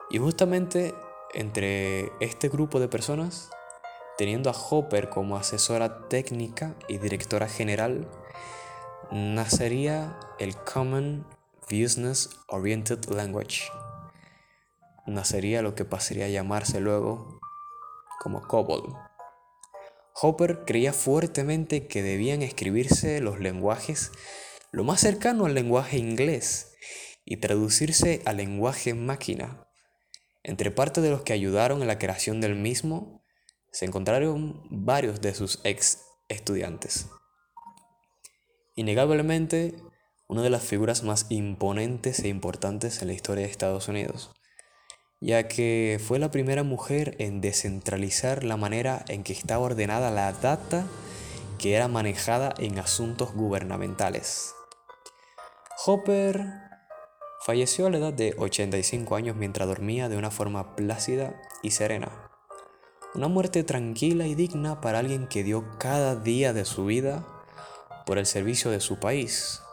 Y 0.10 0.20
justamente 0.20 0.96
entre 1.34 2.12
este 2.20 2.50
grupo 2.50 2.80
de 2.80 2.88
personas, 2.88 3.50
teniendo 4.20 4.50
a 4.50 4.54
Hopper 4.54 5.08
como 5.08 5.38
asesora 5.38 6.10
técnica 6.10 6.76
y 6.90 6.98
directora 6.98 7.48
general, 7.48 8.06
nacería 9.12 10.20
el 10.40 10.58
Common 10.58 11.26
Business 11.72 12.30
Oriented 12.50 13.06
Language. 13.06 13.62
Nacería 15.08 15.62
lo 15.62 15.74
que 15.74 15.86
pasaría 15.86 16.26
a 16.26 16.28
llamarse 16.28 16.82
luego 16.82 17.40
como 18.20 18.46
COBOL. 18.46 18.94
Hopper 20.22 20.66
creía 20.66 20.92
fuertemente 20.92 21.88
que 21.88 22.04
debían 22.04 22.42
escribirse 22.42 23.22
los 23.22 23.40
lenguajes 23.40 24.12
lo 24.74 24.84
más 24.84 25.00
cercano 25.00 25.46
al 25.46 25.54
lenguaje 25.54 25.98
inglés 25.98 26.74
y 27.24 27.38
traducirse 27.38 28.22
al 28.26 28.36
lenguaje 28.36 28.94
máquina. 28.94 29.66
Entre 30.44 30.72
parte 30.72 31.00
de 31.00 31.10
los 31.10 31.22
que 31.22 31.32
ayudaron 31.32 31.82
en 31.82 31.88
la 31.88 32.00
creación 32.00 32.42
del 32.42 32.56
mismo, 32.56 33.19
se 33.72 33.86
encontraron 33.86 34.62
varios 34.70 35.22
de 35.22 35.34
sus 35.34 35.60
ex 35.64 36.06
estudiantes. 36.28 37.08
Innegablemente, 38.76 39.76
una 40.28 40.42
de 40.42 40.50
las 40.50 40.64
figuras 40.64 41.04
más 41.04 41.26
imponentes 41.30 42.20
e 42.20 42.28
importantes 42.28 43.02
en 43.02 43.08
la 43.08 43.14
historia 43.14 43.46
de 43.46 43.52
Estados 43.52 43.88
Unidos, 43.88 44.32
ya 45.20 45.48
que 45.48 46.00
fue 46.06 46.20
la 46.20 46.32
primera 46.32 46.64
mujer 46.64 47.16
en 47.20 47.42
descentralizar 47.42 48.44
la 48.44 48.56
manera 48.56 49.04
en 49.08 49.24
que 49.24 49.34
estaba 49.34 49.66
ordenada 49.66 50.12
la 50.12 50.32
data 50.32 50.86
que 51.58 51.76
era 51.76 51.88
manejada 51.88 52.54
en 52.58 52.80
asuntos 52.80 53.34
gubernamentales. 53.34 54.56
Hopper 55.86 56.46
falleció 57.46 57.88
a 57.88 57.90
la 57.90 57.98
edad 57.98 58.14
de 58.14 58.34
85 58.38 59.16
años 59.16 59.36
mientras 59.36 59.68
dormía 59.68 60.10
de 60.10 60.18
una 60.18 60.32
forma 60.32 60.76
plácida 60.76 61.42
y 61.62 61.72
serena. 61.72 62.29
Una 63.16 63.28
muerte 63.28 63.64
tranquila 63.64 64.28
y 64.28 64.36
digna 64.36 64.82
para 64.82 65.00
alguien 65.00 65.28
que 65.28 65.44
dio 65.44 65.66
cada 65.80 66.16
día 66.16 66.54
de 66.54 66.64
su 66.64 66.86
vida 66.86 67.26
por 68.06 68.20
el 68.20 68.28
servicio 68.28 68.70
de 68.70 68.80
su 68.80 69.00
país. 69.00 69.64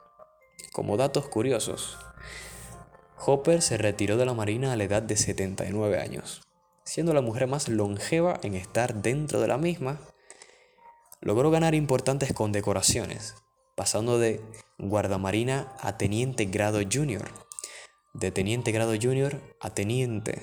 Como 0.72 0.96
datos 0.96 1.28
curiosos, 1.28 1.98
Hopper 3.18 3.60
se 3.60 3.76
retiró 3.76 4.16
de 4.16 4.24
la 4.24 4.32
Marina 4.32 4.72
a 4.72 4.76
la 4.76 4.84
edad 4.84 5.02
de 5.02 5.18
79 5.18 6.00
años, 6.00 6.48
siendo 6.84 7.12
la 7.12 7.20
mujer 7.20 7.46
más 7.46 7.68
longeva 7.68 8.40
en 8.42 8.54
estar 8.54 9.02
dentro 9.02 9.38
de 9.38 9.48
la 9.48 9.58
misma. 9.58 10.00
Logró 11.20 11.50
ganar 11.50 11.74
importantes 11.74 12.32
condecoraciones, 12.32 13.34
pasando 13.74 14.18
de 14.18 14.40
guardamarina 14.78 15.74
a 15.80 15.98
teniente 15.98 16.46
grado 16.46 16.80
junior, 16.90 17.28
de 18.14 18.30
teniente 18.30 18.72
grado 18.72 18.94
junior 19.00 19.42
a 19.60 19.74
teniente, 19.74 20.40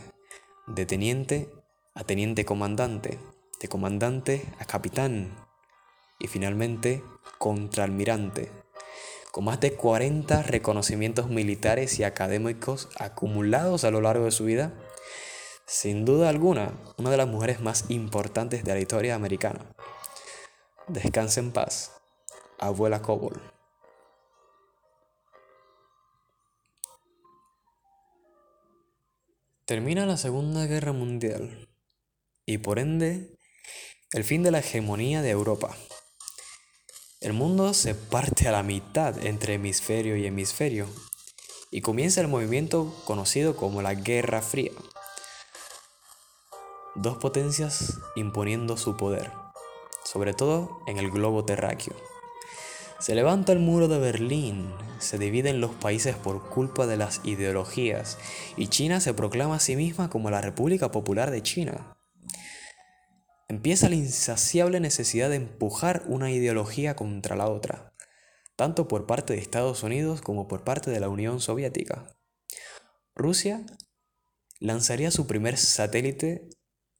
de 0.68 0.86
teniente 0.86 1.63
a 1.96 2.04
teniente 2.04 2.44
comandante, 2.44 3.20
de 3.60 3.68
comandante 3.68 4.46
a 4.60 4.66
capitán 4.66 5.36
y 6.20 6.28
finalmente 6.28 7.04
contraalmirante, 7.38 8.52
con 9.32 9.46
más 9.46 9.60
de 9.60 9.74
40 9.74 10.44
reconocimientos 10.44 11.30
militares 11.30 12.00
y 12.00 12.04
académicos 12.04 12.90
acumulados 12.98 13.84
a 13.84 13.92
lo 13.92 14.02
largo 14.02 14.26
de 14.26 14.32
su 14.32 14.46
vida, 14.46 14.74
sin 15.66 16.04
duda 16.06 16.30
alguna, 16.30 16.74
una 16.98 17.12
de 17.12 17.18
las 17.18 17.28
mujeres 17.28 17.60
más 17.62 17.86
importantes 17.90 18.64
de 18.64 18.74
la 18.74 18.80
historia 18.80 19.16
americana. 19.16 19.66
Descanse 20.88 21.40
en 21.40 21.52
paz, 21.52 21.92
abuela 22.60 23.02
Cobol. 23.02 23.40
Termina 29.66 30.06
la 30.06 30.18
Segunda 30.18 30.66
Guerra 30.66 30.92
Mundial 30.92 31.73
y 32.46 32.58
por 32.58 32.80
ende 32.80 33.38
el 34.12 34.24
fin 34.24 34.44
de 34.44 34.52
la 34.52 34.60
hegemonía 34.60 35.22
de 35.22 35.32
Europa. 35.32 35.76
El 37.22 37.34
mundo 37.34 37.74
se 37.74 37.96
parte 37.96 38.48
a 38.48 38.52
la 38.52 38.64
mitad 38.64 39.26
entre 39.26 39.54
hemisferio 39.54 40.18
y 40.18 40.26
hemisferio 40.26 40.88
y 41.72 41.82
comienza 41.82 42.22
el 42.22 42.28
movimiento 42.28 42.94
conocido 43.06 43.56
como 43.56 43.82
la 43.82 43.96
Guerra 43.96 44.42
Fría. 44.42 44.72
Dos 46.96 47.18
potencias 47.18 48.00
imponiendo 48.16 48.78
su 48.78 48.98
poder, 48.98 49.32
sobre 50.04 50.34
todo 50.34 50.82
en 50.86 50.98
el 50.98 51.10
globo 51.10 51.46
terráqueo. 51.46 51.96
Se 53.00 53.16
levanta 53.16 53.52
el 53.52 53.60
muro 53.60 53.88
de 53.88 54.00
Berlín, 54.00 54.72
se 55.00 55.18
dividen 55.18 55.60
los 55.60 55.72
países 55.72 56.16
por 56.16 56.50
culpa 56.50 56.88
de 56.88 56.98
las 56.98 57.22
ideologías 57.24 58.18
y 58.56 58.68
China 58.68 59.00
se 59.00 59.14
proclama 59.14 59.56
a 59.56 59.60
sí 59.60 59.76
misma 59.76 60.10
como 60.10 60.30
la 60.30 60.42
República 60.42 60.92
Popular 60.92 61.32
de 61.32 61.42
China. 61.42 61.98
Empieza 63.54 63.88
la 63.88 63.94
insaciable 63.94 64.80
necesidad 64.80 65.30
de 65.30 65.36
empujar 65.36 66.02
una 66.08 66.32
ideología 66.32 66.96
contra 66.96 67.36
la 67.36 67.48
otra, 67.48 67.94
tanto 68.56 68.88
por 68.88 69.06
parte 69.06 69.34
de 69.34 69.40
Estados 69.40 69.84
Unidos 69.84 70.22
como 70.22 70.48
por 70.48 70.64
parte 70.64 70.90
de 70.90 71.00
la 71.00 71.08
Unión 71.08 71.40
Soviética. 71.40 72.18
Rusia 73.14 73.64
lanzaría 74.60 75.12
su 75.12 75.28
primer 75.28 75.60
satélite, 75.60 76.50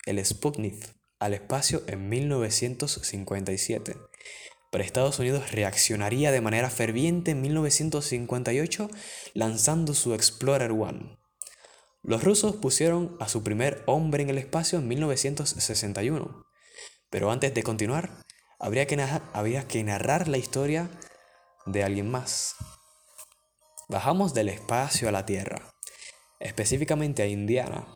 el 0.06 0.24
Sputnik, 0.24 0.96
al 1.18 1.34
espacio 1.34 1.82
en 1.88 2.08
1957 2.08 3.96
pero 4.70 4.84
Estados 4.84 5.18
Unidos 5.18 5.52
reaccionaría 5.52 6.32
de 6.32 6.42
manera 6.42 6.70
ferviente 6.70 7.32
en 7.32 7.42
1958 7.42 8.90
lanzando 9.34 9.96
su 9.96 10.14
Explorer 10.14 10.72
One. 10.72 11.18
Los 12.06 12.22
rusos 12.22 12.58
pusieron 12.58 13.16
a 13.22 13.30
su 13.30 13.44
primer 13.44 13.82
hombre 13.86 14.24
en 14.24 14.30
el 14.30 14.38
espacio 14.38 14.78
en 14.80 14.90
1961, 14.90 16.46
pero 17.10 17.32
antes 17.32 17.54
de 17.54 17.64
continuar, 17.64 18.12
habría 18.60 18.86
que, 18.88 19.02
habría 19.32 19.68
que 19.70 19.84
narrar 19.86 20.28
la 20.28 20.38
historia 20.38 20.90
de 21.66 21.82
alguien 21.82 22.12
más. 22.12 22.56
Bajamos 23.88 24.34
del 24.34 24.50
espacio 24.50 25.08
a 25.08 25.14
la 25.14 25.26
Tierra, 25.26 25.74
específicamente 26.42 27.24
a 27.24 27.28
Indiana, 27.28 27.96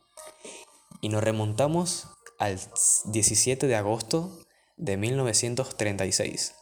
y 1.02 1.10
nos 1.10 1.22
remontamos 1.22 2.08
al 2.40 2.58
17 3.06 3.68
de 3.68 3.76
agosto 3.76 4.40
de 4.78 4.96
1936. 4.96 6.56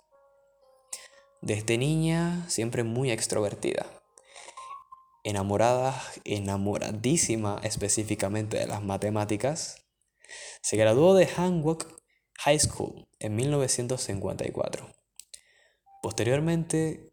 Desde 1.41 1.77
niña 1.77 2.49
siempre 2.49 2.83
muy 2.83 3.11
extrovertida. 3.11 3.85
Enamorada, 5.25 5.99
enamoradísima 6.23 7.59
específicamente 7.63 8.57
de 8.57 8.67
las 8.67 8.83
matemáticas, 8.83 9.87
se 10.61 10.77
graduó 10.77 11.15
de 11.15 11.25
Hanwok 11.25 11.99
High 12.41 12.59
School 12.59 13.07
en 13.17 13.35
1954. 13.35 14.87
Posteriormente, 16.03 17.11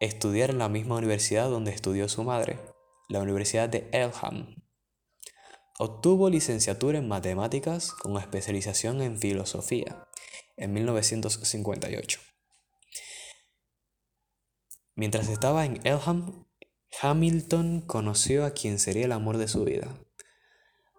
estudió 0.00 0.46
en 0.46 0.58
la 0.58 0.68
misma 0.68 0.96
universidad 0.96 1.48
donde 1.48 1.70
estudió 1.70 2.08
su 2.08 2.24
madre, 2.24 2.58
la 3.08 3.20
Universidad 3.20 3.68
de 3.68 3.88
Elham. 3.92 4.56
Obtuvo 5.78 6.30
licenciatura 6.30 6.98
en 6.98 7.06
matemáticas 7.06 7.92
con 7.92 8.16
especialización 8.16 9.02
en 9.02 9.20
filosofía 9.20 10.08
en 10.56 10.72
1958. 10.72 12.20
Mientras 14.96 15.28
estaba 15.28 15.64
en 15.64 15.78
Elham, 15.86 16.49
Hamilton 16.98 17.82
conoció 17.82 18.44
a 18.44 18.50
quien 18.50 18.78
sería 18.78 19.04
el 19.04 19.12
amor 19.12 19.38
de 19.38 19.48
su 19.48 19.64
vida, 19.64 19.88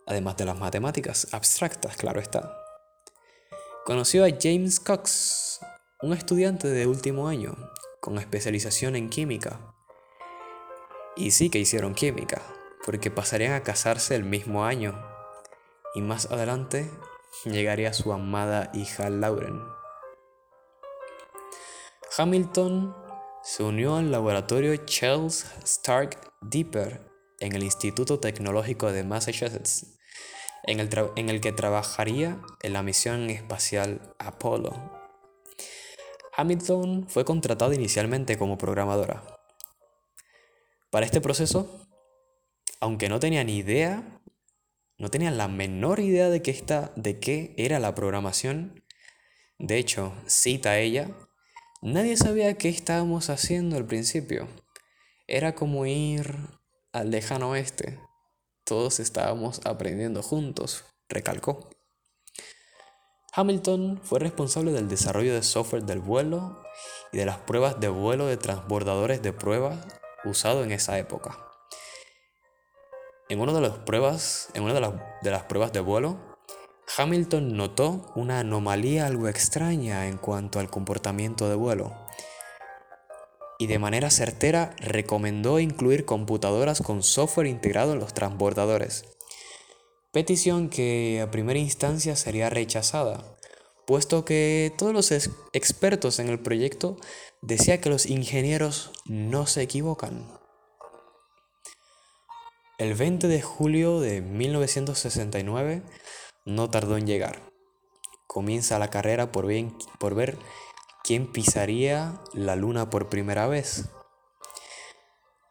además 0.08 0.38
de 0.38 0.46
las 0.46 0.58
matemáticas 0.58 1.28
abstractas, 1.32 1.98
claro 1.98 2.20
está. 2.20 2.58
Conoció 3.86 4.26
a 4.26 4.30
James 4.40 4.80
Cox, 4.80 5.60
un 6.02 6.14
estudiante 6.14 6.68
de 6.68 6.88
último 6.88 7.28
año, 7.28 7.56
con 8.00 8.18
especialización 8.18 8.96
en 8.96 9.10
química. 9.10 9.60
Y 11.16 11.32
sí 11.32 11.50
que 11.50 11.60
hicieron 11.60 11.94
química, 11.94 12.42
porque 12.86 13.12
pasarían 13.12 13.54
a 13.54 13.64
casarse 13.64 14.16
el 14.16 14.24
mismo 14.24 14.66
año. 14.66 15.00
Y 15.94 16.02
más 16.02 16.32
adelante 16.32 16.90
llegaría 17.46 17.94
su 17.94 18.14
amada 18.14 18.72
hija 18.74 19.10
Lauren. 19.10 19.62
Hamilton 22.18 22.96
se 23.44 23.64
unió 23.64 23.96
al 23.96 24.12
laboratorio 24.12 24.76
Charles 24.86 25.46
Stark 25.64 26.32
Deeper 26.42 27.02
en 27.40 27.56
el 27.56 27.64
Instituto 27.64 28.20
Tecnológico 28.20 28.92
de 28.92 29.04
Massachusetts, 29.04 29.98
en 30.64 30.80
el, 30.80 31.42
que 31.42 31.52
trabajaría 31.52 32.40
en 32.62 32.74
la 32.74 32.84
misión 32.84 33.32
espacial 33.32 34.16
Apollo. 34.20 34.74
Hamilton 36.38 37.08
fue 37.10 37.26
contratado 37.26 37.74
inicialmente 37.74 38.38
como 38.38 38.60
programadora. 38.60 39.24
Para 40.92 41.06
este 41.06 41.20
proceso, 41.20 41.88
aunque 42.80 43.10
no 43.10 43.20
tenía 43.20 43.44
ni 43.44 43.58
idea, 43.58 44.22
no 45.00 45.10
tenía 45.10 45.32
la 45.32 45.48
menor 45.48 46.00
idea 46.00 46.30
de, 46.30 46.44
que 46.44 46.52
esta, 46.52 46.92
de 46.96 47.20
qué 47.20 47.56
era 47.58 47.80
la 47.80 47.96
programación, 47.96 48.84
de 49.58 49.78
hecho, 49.78 50.14
cita 50.28 50.72
a 50.72 50.80
ella, 50.80 51.10
Nadie 51.84 52.16
sabía 52.16 52.60
qué 52.60 52.70
estábamos 52.70 53.32
haciendo 53.32 53.76
al 53.76 53.88
principio. 53.88 54.48
Era 55.26 55.56
como 55.56 55.88
ir 55.88 56.38
al 56.94 57.10
lejano 57.10 57.50
oeste. 57.50 58.00
Todos 58.64 59.00
estábamos 59.00 59.62
aprendiendo 59.66 60.22
juntos, 60.22 60.86
recalcó. 61.10 61.72
Hamilton 63.34 64.00
fue 64.04 64.20
responsable 64.20 64.72
del 64.74 64.90
desarrollo 64.90 65.34
de 65.34 65.42
software 65.42 65.84
del 65.84 66.02
vuelo 66.02 66.62
y 67.12 67.18
de 67.18 67.26
las 67.26 67.40
pruebas 67.40 67.80
de 67.80 67.88
vuelo 67.88 68.28
de 68.28 68.38
transbordadores 68.38 69.24
de 69.24 69.34
prueba 69.34 69.84
usado 70.24 70.64
en 70.64 70.72
esa 70.72 71.00
época. 71.00 71.36
En 73.28 73.40
una 73.40 73.54
de 73.54 73.62
las 73.62 73.80
pruebas, 73.80 74.50
en 74.54 74.62
una 74.62 74.76
de 74.76 74.82
las, 74.82 74.94
de 75.24 75.32
las 75.32 75.46
pruebas 75.46 75.74
de 75.74 75.80
vuelo, 75.80 76.31
Hamilton 76.98 77.56
notó 77.56 78.12
una 78.16 78.40
anomalía 78.40 79.06
algo 79.06 79.28
extraña 79.28 80.08
en 80.08 80.18
cuanto 80.18 80.60
al 80.60 80.70
comportamiento 80.70 81.48
de 81.48 81.56
vuelo 81.56 81.96
y 83.62 83.68
de 83.68 83.78
manera 83.78 84.10
certera 84.10 84.76
recomendó 84.80 85.60
incluir 85.60 86.04
computadoras 86.04 86.82
con 86.82 87.04
software 87.04 87.46
integrado 87.46 87.94
en 87.94 88.00
los 88.00 88.12
transbordadores. 88.12 89.06
Petición 90.12 90.68
que 90.68 91.22
a 91.22 91.30
primera 91.30 91.60
instancia 91.60 92.16
sería 92.16 92.50
rechazada, 92.50 93.38
puesto 93.86 94.26
que 94.26 94.74
todos 94.80 94.94
los 94.94 95.12
expertos 95.54 96.18
en 96.18 96.30
el 96.30 96.40
proyecto 96.40 96.98
decían 97.44 97.80
que 97.80 97.92
los 97.92 98.08
ingenieros 98.08 98.92
no 99.06 99.46
se 99.46 99.62
equivocan. 99.62 100.28
El 102.80 102.96
20 102.96 103.28
de 103.28 103.44
julio 103.44 104.00
de 104.00 104.22
1969, 104.22 105.84
no 106.46 106.70
tardó 106.70 106.98
en 106.98 107.08
llegar. 107.08 107.52
Comienza 108.28 108.80
la 108.80 108.90
carrera 108.90 109.32
por, 109.32 109.48
por 110.00 110.16
ver 110.16 110.38
quién 111.04 111.32
pisaría 111.32 112.20
la 112.34 112.56
luna 112.56 112.90
por 112.90 113.10
primera 113.10 113.48
vez. 113.48 113.90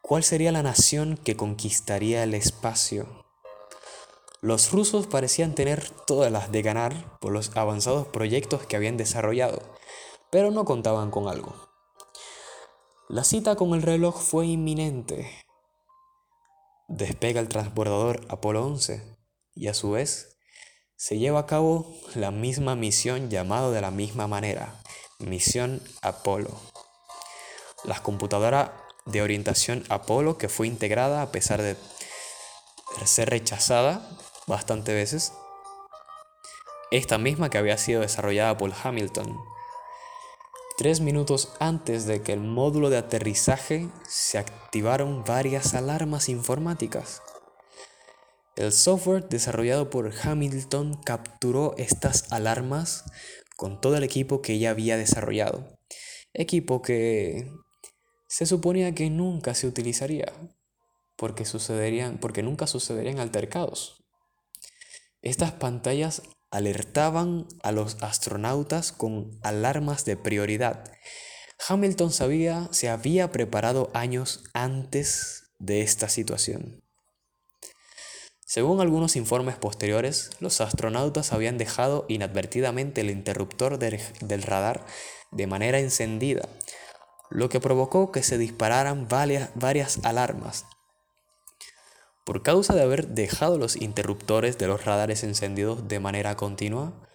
¿Cuál 0.00 0.24
sería 0.24 0.52
la 0.52 0.62
nación 0.62 1.16
que 1.16 1.36
conquistaría 1.36 2.22
el 2.24 2.34
espacio? 2.34 3.06
Los 4.40 4.72
rusos 4.72 5.06
parecían 5.06 5.54
tener 5.54 5.90
todas 6.06 6.32
las 6.32 6.50
de 6.50 6.62
ganar 6.62 7.18
por 7.20 7.32
los 7.32 7.54
avanzados 7.56 8.06
proyectos 8.08 8.64
que 8.64 8.76
habían 8.76 8.96
desarrollado, 8.96 9.60
pero 10.30 10.50
no 10.50 10.64
contaban 10.64 11.10
con 11.10 11.28
algo. 11.28 11.54
La 13.08 13.24
cita 13.24 13.56
con 13.56 13.74
el 13.74 13.82
reloj 13.82 14.20
fue 14.20 14.46
inminente. 14.46 15.30
Despega 16.88 17.40
el 17.40 17.48
transbordador 17.48 18.20
Apolo 18.28 18.64
11 18.64 19.18
y 19.54 19.68
a 19.68 19.74
su 19.74 19.90
vez 19.90 20.29
se 21.00 21.16
lleva 21.16 21.40
a 21.40 21.46
cabo 21.46 21.90
la 22.14 22.30
misma 22.30 22.76
misión 22.76 23.30
llamada 23.30 23.70
de 23.70 23.80
la 23.80 23.90
misma 23.90 24.26
manera, 24.28 24.74
misión 25.18 25.80
Apolo. 26.02 26.50
La 27.84 28.02
computadora 28.02 28.86
de 29.06 29.22
orientación 29.22 29.82
Apolo 29.88 30.36
que 30.36 30.50
fue 30.50 30.66
integrada 30.66 31.22
a 31.22 31.32
pesar 31.32 31.62
de 31.62 31.74
ser 33.06 33.30
rechazada 33.30 34.06
bastante 34.46 34.92
veces, 34.92 35.32
esta 36.90 37.16
misma 37.16 37.48
que 37.48 37.56
había 37.56 37.78
sido 37.78 38.02
desarrollada 38.02 38.58
por 38.58 38.70
Hamilton. 38.70 39.40
Tres 40.76 41.00
minutos 41.00 41.54
antes 41.60 42.04
de 42.04 42.22
que 42.22 42.34
el 42.34 42.40
módulo 42.40 42.90
de 42.90 42.98
aterrizaje 42.98 43.88
se 44.06 44.36
activaron 44.36 45.24
varias 45.24 45.72
alarmas 45.72 46.28
informáticas. 46.28 47.22
El 48.60 48.72
software 48.72 49.26
desarrollado 49.26 49.88
por 49.88 50.12
Hamilton 50.22 51.00
capturó 51.02 51.74
estas 51.78 52.30
alarmas 52.30 53.04
con 53.56 53.80
todo 53.80 53.96
el 53.96 54.04
equipo 54.04 54.42
que 54.42 54.58
ya 54.58 54.68
había 54.68 54.98
desarrollado. 54.98 55.78
Equipo 56.34 56.82
que 56.82 57.50
se 58.28 58.44
suponía 58.44 58.94
que 58.94 59.08
nunca 59.08 59.54
se 59.54 59.66
utilizaría 59.66 60.30
porque, 61.16 61.46
sucederían, 61.46 62.18
porque 62.18 62.42
nunca 62.42 62.66
sucederían 62.66 63.18
altercados. 63.18 64.04
Estas 65.22 65.52
pantallas 65.52 66.20
alertaban 66.50 67.46
a 67.62 67.72
los 67.72 67.96
astronautas 68.02 68.92
con 68.92 69.40
alarmas 69.42 70.04
de 70.04 70.18
prioridad. 70.18 70.84
Hamilton 71.66 72.12
sabía, 72.12 72.68
se 72.72 72.90
había 72.90 73.32
preparado 73.32 73.90
años 73.94 74.44
antes 74.52 75.44
de 75.58 75.80
esta 75.80 76.10
situación. 76.10 76.82
Según 78.50 78.80
algunos 78.80 79.14
informes 79.14 79.54
posteriores, 79.54 80.30
los 80.40 80.60
astronautas 80.60 81.32
habían 81.32 81.56
dejado 81.56 82.04
inadvertidamente 82.08 83.00
el 83.00 83.10
interruptor 83.10 83.78
del 83.78 84.42
radar 84.42 84.84
de 85.30 85.46
manera 85.46 85.78
encendida, 85.78 86.48
lo 87.30 87.48
que 87.48 87.60
provocó 87.60 88.10
que 88.10 88.24
se 88.24 88.38
dispararan 88.38 89.06
varias, 89.06 89.50
varias 89.54 90.04
alarmas. 90.04 90.64
Por 92.24 92.42
causa 92.42 92.74
de 92.74 92.82
haber 92.82 93.06
dejado 93.06 93.56
los 93.56 93.76
interruptores 93.76 94.58
de 94.58 94.66
los 94.66 94.84
radares 94.84 95.22
encendidos 95.22 95.86
de 95.86 96.00
manera 96.00 96.36
continua, 96.36 97.08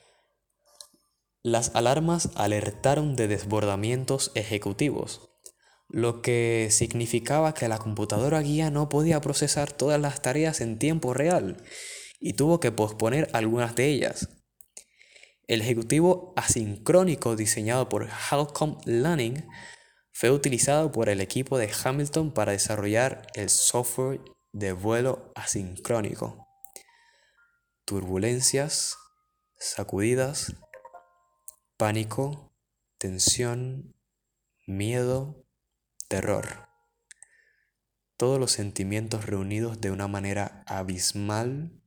las 1.44 1.76
alarmas 1.76 2.30
alertaron 2.36 3.18
de 3.18 3.28
desbordamientos 3.28 4.32
ejecutivos, 4.36 5.35
lo 5.88 6.22
que 6.22 6.70
significaba 6.72 7.54
que 7.54 7.68
la 7.68 7.78
computadora 7.78 8.42
guía 8.42 8.72
no 8.72 8.90
podía 8.90 9.22
procesar 9.22 9.72
todas 9.72 10.00
las 10.00 10.22
tareas 10.22 10.62
en 10.62 10.80
tiempo 10.80 11.14
real 11.14 11.64
y 12.20 12.34
tuvo 12.34 12.60
que 12.60 12.72
posponer 12.72 13.30
algunas 13.34 13.76
de 13.76 13.88
ellas. 13.88 14.30
El 15.48 15.62
ejecutivo 15.62 16.34
asincrónico 16.36 17.36
diseñado 17.36 17.88
por 17.88 18.10
Halcom 18.10 18.80
Lanning 18.86 19.48
fue 20.12 20.32
utilizado 20.32 20.92
por 20.92 21.10
el 21.10 21.22
equipo 21.22 21.58
de 21.58 21.72
Hamilton 21.72 22.34
para 22.34 22.54
desarrollar 22.54 23.28
el 23.36 23.50
software 23.50 24.22
de 24.54 24.72
vuelo 24.72 25.32
asincrónico. 25.36 26.48
Turbulencias, 27.86 28.98
sacudidas, 29.58 30.56
pánico, 31.78 32.56
tensión, 32.98 33.96
miedo, 34.66 35.45
terror. 36.08 36.68
Todos 38.18 38.40
los 38.40 38.52
sentimientos 38.52 39.26
reunidos 39.26 39.82
de 39.82 39.92
una 39.92 40.08
manera 40.08 40.64
abismal. 40.68 41.82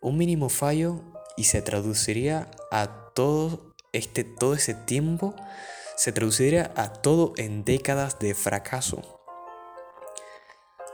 Un 0.00 0.16
mínimo 0.16 0.48
fallo 0.48 1.02
y 1.36 1.44
se 1.44 1.62
traduciría 1.62 2.50
a 2.70 3.12
todo 3.14 3.74
este 3.92 4.24
todo 4.24 4.54
ese 4.54 4.74
tiempo 4.74 5.34
se 5.96 6.12
traduciría 6.12 6.72
a 6.76 6.92
todo 6.92 7.34
en 7.36 7.62
décadas 7.62 8.18
de 8.18 8.34
fracaso. 8.34 9.20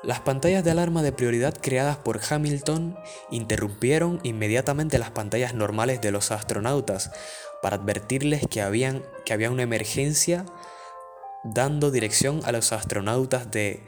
Las 0.03 0.19
pantallas 0.19 0.65
de 0.65 0.73
alarma 0.73 1.03
de 1.03 1.13
prioridad 1.13 1.55
creadas 1.61 1.97
por 1.97 2.21
Hamilton 2.29 2.99
interrumpieron 3.31 4.19
inmediatamente 4.25 4.99
las 4.99 5.11
pantallas 5.11 5.55
normales 5.55 6.01
de 6.01 6.11
los 6.11 6.33
astronautas 6.33 7.13
para 7.63 7.77
advertirles 7.77 8.47
que, 8.51 8.61
habían, 8.61 9.05
que 9.25 9.33
había 9.33 9.51
una 9.51 9.63
emergencia 9.63 10.45
dando 11.55 11.91
dirección 11.91 12.41
a 12.45 12.53
los 12.53 12.73
astronautas 12.73 13.51
de 13.51 13.85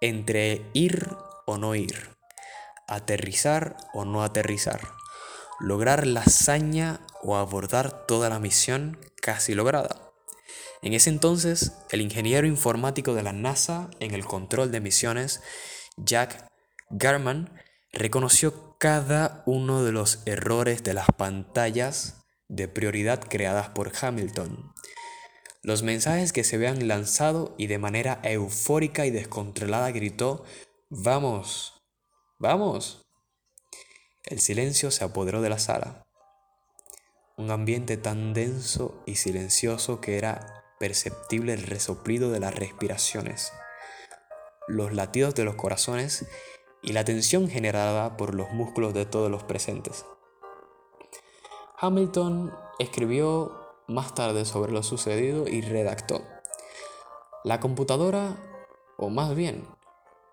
entre 0.00 0.70
ir 0.72 1.08
o 1.46 1.58
no 1.58 1.74
ir, 1.74 2.10
aterrizar 2.88 3.76
o 3.92 4.04
no 4.04 4.22
aterrizar, 4.22 4.80
lograr 5.60 6.06
la 6.06 6.20
hazaña 6.20 7.00
o 7.22 7.36
abordar 7.36 8.06
toda 8.06 8.28
la 8.28 8.38
misión 8.38 8.98
casi 9.20 9.54
lograda. 9.54 10.12
En 10.82 10.92
ese 10.92 11.08
entonces, 11.08 11.72
el 11.90 12.02
ingeniero 12.02 12.46
informático 12.46 13.14
de 13.14 13.22
la 13.22 13.32
NASA 13.32 13.88
en 14.00 14.12
el 14.12 14.26
control 14.26 14.70
de 14.70 14.80
misiones, 14.80 15.42
Jack 15.96 16.46
Garman, 16.90 17.58
reconoció 17.92 18.76
cada 18.78 19.42
uno 19.46 19.82
de 19.82 19.92
los 19.92 20.22
errores 20.26 20.82
de 20.82 20.92
las 20.92 21.06
pantallas 21.16 22.24
de 22.48 22.68
prioridad 22.68 23.20
creadas 23.26 23.70
por 23.70 23.92
Hamilton. 23.98 24.74
Los 25.64 25.82
mensajes 25.82 26.34
que 26.34 26.44
se 26.44 26.56
habían 26.56 26.88
lanzado 26.88 27.54
y 27.56 27.68
de 27.68 27.78
manera 27.78 28.20
eufórica 28.22 29.06
y 29.06 29.10
descontrolada 29.10 29.90
gritó, 29.92 30.44
¡Vamos! 30.90 31.82
¡Vamos! 32.38 33.06
El 34.24 34.40
silencio 34.40 34.90
se 34.90 35.04
apoderó 35.04 35.40
de 35.40 35.48
la 35.48 35.58
sala. 35.58 36.02
Un 37.38 37.50
ambiente 37.50 37.96
tan 37.96 38.34
denso 38.34 39.02
y 39.06 39.14
silencioso 39.14 40.02
que 40.02 40.18
era 40.18 40.62
perceptible 40.78 41.54
el 41.54 41.62
resoplido 41.62 42.30
de 42.30 42.40
las 42.40 42.54
respiraciones, 42.54 43.50
los 44.68 44.92
latidos 44.92 45.34
de 45.34 45.44
los 45.44 45.54
corazones 45.54 46.26
y 46.82 46.92
la 46.92 47.06
tensión 47.06 47.48
generada 47.48 48.18
por 48.18 48.34
los 48.34 48.50
músculos 48.52 48.92
de 48.92 49.06
todos 49.06 49.30
los 49.30 49.44
presentes. 49.44 50.04
Hamilton 51.78 52.54
escribió 52.78 53.63
más 53.86 54.14
tarde 54.14 54.44
sobre 54.44 54.72
lo 54.72 54.82
sucedido 54.82 55.48
y 55.48 55.60
redactó. 55.60 56.22
La 57.44 57.60
computadora, 57.60 58.36
o 58.96 59.10
más 59.10 59.34
bien, 59.34 59.64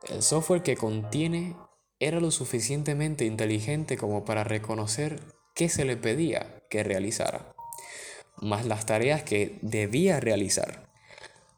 el 0.10 0.24
software 0.24 0.64
que 0.64 0.78
contiene, 0.78 1.56
era 2.00 2.20
lo 2.20 2.32
suficientemente 2.32 3.26
inteligente 3.26 3.98
como 3.98 4.26
para 4.26 4.44
reconocer 4.44 5.20
qué 5.54 5.70
se 5.70 5.86
le 5.86 5.98
pedía 5.98 6.64
que 6.70 6.84
realizara 6.84 7.54
más 8.42 8.66
las 8.66 8.86
tareas 8.86 9.24
que 9.24 9.60
debía 9.62 10.20
realizar. 10.20 10.90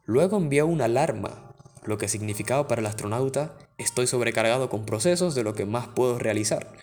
Luego 0.06 0.38
envió 0.38 0.68
una 0.68 0.86
alarma, 0.86 1.56
lo 1.86 1.98
que 1.98 2.10
significaba 2.10 2.68
para 2.68 2.82
el 2.82 2.88
astronauta, 2.88 3.58
estoy 3.78 4.06
sobrecargado 4.06 4.70
con 4.70 4.86
procesos 4.86 5.34
de 5.34 5.44
lo 5.44 5.54
que 5.54 5.66
más 5.66 5.88
puedo 5.88 6.20
realizar, 6.20 6.74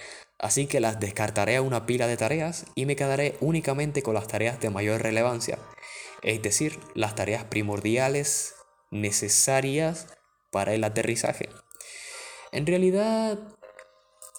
así 0.40 0.66
que 0.66 0.80
las 0.80 0.98
descartaré 0.98 1.56
a 1.56 1.62
una 1.62 1.86
pila 1.86 2.06
de 2.06 2.16
tareas 2.16 2.64
y 2.74 2.86
me 2.86 2.96
quedaré 2.96 3.36
únicamente 3.40 4.02
con 4.02 4.14
las 4.14 4.26
tareas 4.26 4.58
de 4.60 4.70
mayor 4.70 5.02
relevancia, 5.02 5.58
es 6.22 6.42
decir, 6.42 6.78
las 6.94 7.14
tareas 7.14 7.44
primordiales 7.44 8.54
necesarias 8.90 10.06
para 10.50 10.74
el 10.74 10.82
aterrizaje. 10.82 11.50
En 12.52 12.66
realidad, 12.66 13.38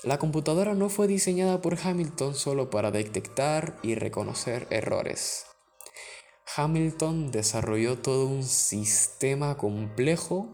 la 0.03 0.17
computadora 0.17 0.73
no 0.73 0.89
fue 0.89 1.07
diseñada 1.07 1.61
por 1.61 1.77
Hamilton 1.81 2.33
solo 2.35 2.69
para 2.69 2.91
detectar 2.91 3.77
y 3.83 3.95
reconocer 3.95 4.67
errores. 4.71 5.45
Hamilton 6.55 7.31
desarrolló 7.31 7.99
todo 7.99 8.25
un 8.25 8.43
sistema 8.43 9.57
complejo 9.57 10.49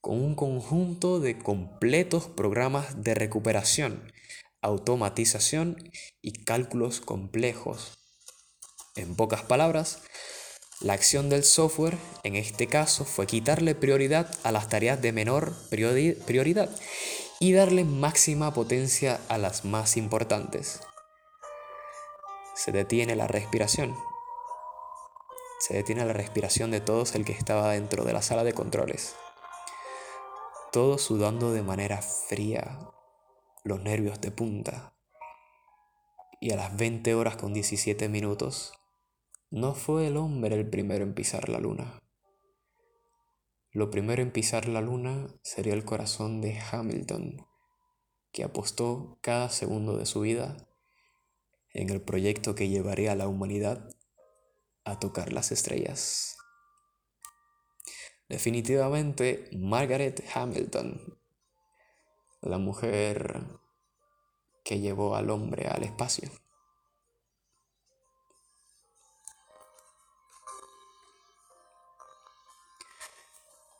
con 0.00 0.20
un 0.20 0.34
conjunto 0.34 1.20
de 1.20 1.38
completos 1.38 2.26
programas 2.26 3.02
de 3.02 3.14
recuperación, 3.14 4.12
automatización 4.68 5.90
y 6.22 6.44
cálculos 6.44 7.00
complejos. 7.00 7.98
En 8.94 9.16
pocas 9.16 9.42
palabras, 9.42 10.00
la 10.80 10.92
acción 10.92 11.28
del 11.28 11.44
software 11.44 11.98
en 12.22 12.36
este 12.36 12.68
caso 12.68 13.04
fue 13.04 13.26
quitarle 13.26 13.74
prioridad 13.74 14.32
a 14.44 14.52
las 14.52 14.68
tareas 14.68 15.02
de 15.02 15.12
menor 15.12 15.52
prioridad 15.70 16.70
y 17.40 17.52
darle 17.52 17.84
máxima 17.84 18.54
potencia 18.54 19.20
a 19.28 19.38
las 19.38 19.64
más 19.64 19.96
importantes. 19.96 20.80
Se 22.54 22.72
detiene 22.72 23.16
la 23.16 23.26
respiración 23.26 23.94
se 25.58 25.74
detiene 25.74 26.04
la 26.04 26.12
respiración 26.12 26.70
de 26.70 26.80
todos 26.80 27.14
el 27.14 27.24
que 27.24 27.32
estaba 27.32 27.72
dentro 27.72 28.04
de 28.04 28.12
la 28.12 28.22
sala 28.22 28.44
de 28.44 28.52
controles. 28.52 29.16
Todos 30.70 31.02
sudando 31.02 31.52
de 31.52 31.62
manera 31.62 32.00
fría, 32.00 32.78
los 33.64 33.82
nervios 33.82 34.20
de 34.20 34.30
punta. 34.30 34.94
Y 36.40 36.52
a 36.52 36.56
las 36.56 36.76
20 36.76 37.14
horas 37.14 37.36
con 37.36 37.52
17 37.52 38.08
minutos, 38.08 38.72
no 39.50 39.74
fue 39.74 40.06
el 40.06 40.16
hombre 40.16 40.54
el 40.54 40.68
primero 40.68 41.04
en 41.04 41.14
pisar 41.14 41.48
la 41.48 41.58
luna. 41.58 42.02
Lo 43.70 43.90
primero 43.90 44.22
en 44.22 44.30
pisar 44.30 44.68
la 44.68 44.80
luna 44.80 45.28
sería 45.42 45.74
el 45.74 45.84
corazón 45.84 46.40
de 46.40 46.58
Hamilton, 46.58 47.46
que 48.32 48.44
apostó 48.44 49.18
cada 49.20 49.50
segundo 49.50 49.96
de 49.96 50.06
su 50.06 50.20
vida 50.20 50.68
en 51.72 51.90
el 51.90 52.00
proyecto 52.00 52.54
que 52.54 52.68
llevaría 52.68 53.12
a 53.12 53.16
la 53.16 53.28
humanidad 53.28 53.88
a 54.84 54.98
tocar 54.98 55.32
las 55.32 55.52
estrellas. 55.52 56.36
Definitivamente 58.28 59.48
Margaret 59.52 60.24
Hamilton, 60.34 61.18
la 62.40 62.58
mujer 62.58 63.44
que 64.64 64.80
llevó 64.80 65.16
al 65.16 65.30
hombre 65.30 65.66
al 65.66 65.82
espacio. 65.82 66.30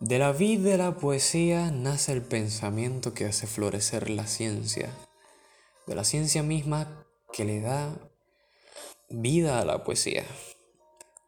De 0.00 0.20
la 0.20 0.30
vida 0.30 0.70
de 0.70 0.78
la 0.78 0.96
poesía 0.96 1.72
nace 1.72 2.12
el 2.12 2.22
pensamiento 2.22 3.14
que 3.14 3.24
hace 3.24 3.48
florecer 3.48 4.10
la 4.10 4.28
ciencia, 4.28 4.94
de 5.88 5.96
la 5.96 6.04
ciencia 6.04 6.44
misma 6.44 7.04
que 7.32 7.44
le 7.44 7.60
da 7.60 7.96
vida 9.10 9.60
a 9.60 9.64
la 9.64 9.82
poesía. 9.82 10.24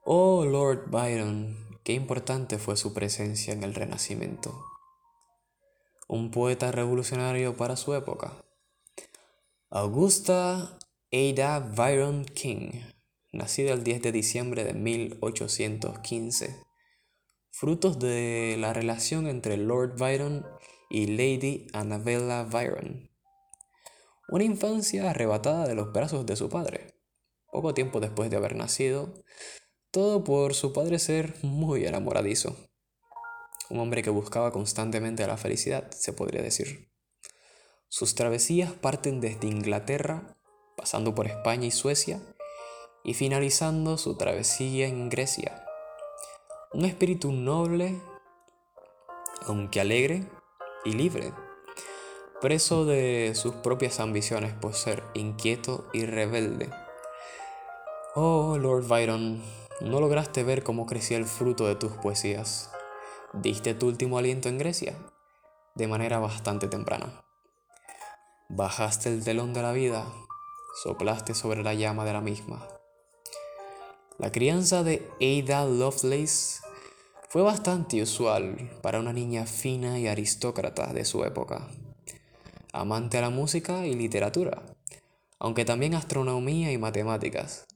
Oh 0.05 0.45
Lord 0.45 0.89
Byron, 0.89 1.81
qué 1.83 1.95
importante 1.95 2.59
fue 2.59 2.77
su 2.77 2.95
presencia 2.95 3.53
en 3.53 3.65
el 3.65 3.75
Renacimiento. 3.75 4.70
Un 6.13 6.33
poeta 6.33 6.73
revolucionario 6.73 7.57
para 7.57 7.77
su 7.77 7.95
época. 7.95 8.45
Augusta 9.71 10.77
Ada 11.13 11.61
Byron 11.61 12.25
King, 12.25 12.73
nacida 13.33 13.73
el 13.73 13.85
10 13.85 14.03
de 14.03 14.11
diciembre 14.11 14.65
de 14.65 14.75
1815 14.75 16.65
frutos 17.53 18.01
de 18.01 18.57
la 18.59 18.73
relación 18.73 19.29
entre 19.29 19.57
Lord 19.57 19.99
Byron 20.01 20.45
y 20.91 21.07
Lady 21.07 21.69
Annabella 21.73 22.43
Byron. 22.43 23.09
Una 24.31 24.43
infancia 24.43 25.11
arrebatada 25.11 25.69
de 25.69 25.77
los 25.77 25.93
brazos 25.93 26.27
de 26.27 26.35
su 26.35 26.49
padre, 26.49 26.99
poco 27.53 27.73
tiempo 27.73 28.01
después 28.01 28.31
de 28.31 28.37
haber 28.37 28.57
nacido, 28.57 29.15
todo 29.93 30.25
por 30.25 30.55
su 30.55 30.73
padre 30.73 30.99
ser 30.99 31.37
muy 31.45 31.87
enamoradizo. 31.87 32.70
Un 33.71 33.79
hombre 33.79 34.03
que 34.03 34.11
buscaba 34.11 34.53
constantemente 34.53 35.27
la 35.27 35.37
felicidad, 35.37 35.91
se 35.93 36.13
podría 36.13 36.43
decir. 36.43 36.91
Sus 37.89 38.15
travesías 38.15 38.73
parten 38.73 39.21
desde 39.21 39.49
Inglaterra, 39.49 40.37
pasando 40.77 41.15
por 41.15 41.27
España 41.27 41.67
y 41.67 41.71
Suecia, 41.71 42.21
y 43.05 43.15
finalizando 43.15 43.97
su 43.97 44.17
travesía 44.17 44.87
en 44.87 45.09
Grecia, 45.09 45.65
un 46.73 46.85
espíritu 46.85 47.33
noble, 47.33 48.01
aunque 49.47 49.81
alegre 49.81 50.27
y 50.85 50.93
libre, 50.93 51.33
preso 52.41 52.85
de 52.85 53.33
sus 53.35 53.55
propias 53.55 54.01
ambiciones 54.01 54.53
por 54.53 54.75
ser 54.75 55.03
inquieto 55.15 55.89
y 55.93 56.07
rebelde. 56.07 56.71
Oh, 58.15 58.59
Lord 58.59 58.87
Byron, 58.87 59.43
no 59.81 60.01
lograste 60.01 60.43
ver 60.45 60.63
cómo 60.63 60.87
crecía 60.87 61.17
el 61.17 61.27
fruto 61.27 61.67
de 61.67 61.77
tus 61.77 61.93
poesías. 61.93 62.71
Diste 63.33 63.75
tu 63.75 63.87
último 63.87 64.19
aliento 64.19 64.49
en 64.49 64.59
Grecia, 64.59 64.93
de 65.77 65.87
manera 65.87 66.19
bastante 66.19 66.67
temprana. 66.67 67.25
Bajaste 68.49 69.09
el 69.09 69.23
telón 69.23 69.55
de 69.55 69.63
la 69.63 69.71
vida, 69.71 70.05
soplaste 70.83 71.35
sobre 71.35 71.63
la 71.63 71.75
llama 71.75 72.05
de 72.05 72.13
la 72.13 72.21
misma. 72.21 72.67
La 74.19 74.33
crianza 74.33 74.83
de 74.83 75.09
Ada 75.21 75.65
Lovelace 75.65 76.61
fue 77.29 77.43
bastante 77.43 78.03
usual 78.03 78.69
para 78.83 78.99
una 78.99 79.13
niña 79.13 79.47
fina 79.47 80.01
y 80.01 80.09
aristócrata 80.09 80.93
de 80.93 81.05
su 81.05 81.23
época, 81.23 81.69
amante 82.73 83.19
a 83.19 83.21
la 83.21 83.31
música 83.31 83.87
y 83.87 83.95
literatura, 83.95 84.61
aunque 85.39 85.65
también 85.65 85.95
astronomía 85.95 86.73
y 86.73 86.79
matemáticas. 86.79 87.70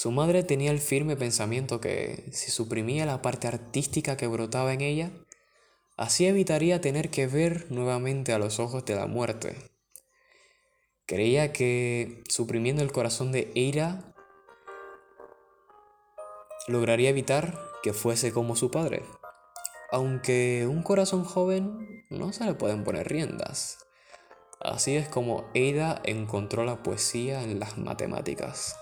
Su 0.00 0.12
madre 0.12 0.44
tenía 0.44 0.70
el 0.70 0.78
firme 0.78 1.16
pensamiento 1.16 1.80
que 1.80 2.28
si 2.30 2.52
suprimía 2.52 3.04
la 3.04 3.20
parte 3.20 3.48
artística 3.48 4.16
que 4.16 4.28
brotaba 4.28 4.72
en 4.72 4.80
ella, 4.80 5.10
así 5.96 6.24
evitaría 6.24 6.80
tener 6.80 7.10
que 7.10 7.26
ver 7.26 7.66
nuevamente 7.72 8.32
a 8.32 8.38
los 8.38 8.60
ojos 8.60 8.84
de 8.84 8.94
la 8.94 9.08
muerte. 9.08 9.56
Creía 11.04 11.52
que 11.52 12.22
suprimiendo 12.28 12.84
el 12.84 12.92
corazón 12.92 13.32
de 13.32 13.50
Eira 13.56 14.14
lograría 16.68 17.08
evitar 17.10 17.58
que 17.82 17.92
fuese 17.92 18.32
como 18.32 18.54
su 18.54 18.70
padre. 18.70 19.02
Aunque 19.90 20.68
un 20.70 20.84
corazón 20.84 21.24
joven 21.24 22.04
no 22.08 22.32
se 22.32 22.44
le 22.44 22.54
pueden 22.54 22.84
poner 22.84 23.08
riendas. 23.08 23.84
Así 24.60 24.94
es 24.94 25.08
como 25.08 25.50
Ada 25.56 26.00
encontró 26.04 26.64
la 26.64 26.84
poesía 26.84 27.42
en 27.42 27.58
las 27.58 27.78
matemáticas. 27.78 28.76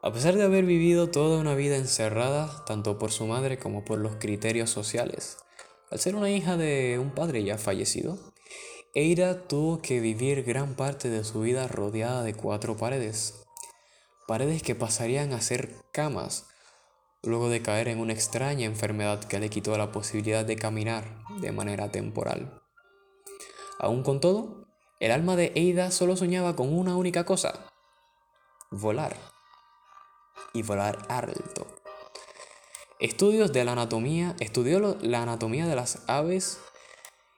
A 0.00 0.12
pesar 0.12 0.36
de 0.36 0.44
haber 0.44 0.64
vivido 0.64 1.10
toda 1.10 1.40
una 1.40 1.56
vida 1.56 1.76
encerrada, 1.76 2.64
tanto 2.66 2.98
por 2.98 3.10
su 3.10 3.26
madre 3.26 3.58
como 3.58 3.84
por 3.84 3.98
los 3.98 4.14
criterios 4.16 4.70
sociales, 4.70 5.38
al 5.90 5.98
ser 5.98 6.14
una 6.14 6.30
hija 6.30 6.56
de 6.56 7.00
un 7.00 7.10
padre 7.10 7.42
ya 7.42 7.58
fallecido, 7.58 8.16
Eira 8.94 9.48
tuvo 9.48 9.82
que 9.82 9.98
vivir 9.98 10.44
gran 10.44 10.76
parte 10.76 11.08
de 11.08 11.24
su 11.24 11.40
vida 11.40 11.66
rodeada 11.66 12.22
de 12.22 12.32
cuatro 12.32 12.76
paredes, 12.76 13.44
paredes 14.28 14.62
que 14.62 14.76
pasarían 14.76 15.32
a 15.32 15.40
ser 15.40 15.74
camas, 15.92 16.46
luego 17.24 17.48
de 17.48 17.60
caer 17.60 17.88
en 17.88 17.98
una 17.98 18.12
extraña 18.12 18.66
enfermedad 18.66 19.24
que 19.24 19.40
le 19.40 19.50
quitó 19.50 19.76
la 19.76 19.90
posibilidad 19.90 20.44
de 20.44 20.54
caminar 20.54 21.24
de 21.40 21.50
manera 21.50 21.90
temporal. 21.90 22.62
Aún 23.80 24.04
con 24.04 24.20
todo, 24.20 24.68
el 25.00 25.10
alma 25.10 25.34
de 25.34 25.50
Eida 25.56 25.90
solo 25.90 26.16
soñaba 26.16 26.54
con 26.54 26.72
una 26.72 26.96
única 26.96 27.24
cosa, 27.24 27.66
volar. 28.70 29.37
Y 30.52 30.62
volar 30.62 30.98
alto. 31.08 31.66
Estudios 33.00 33.52
de 33.52 33.64
la 33.64 33.72
anatomía, 33.72 34.34
estudió 34.40 34.98
la 35.00 35.22
anatomía 35.22 35.66
de 35.66 35.76
las 35.76 36.02
aves 36.08 36.58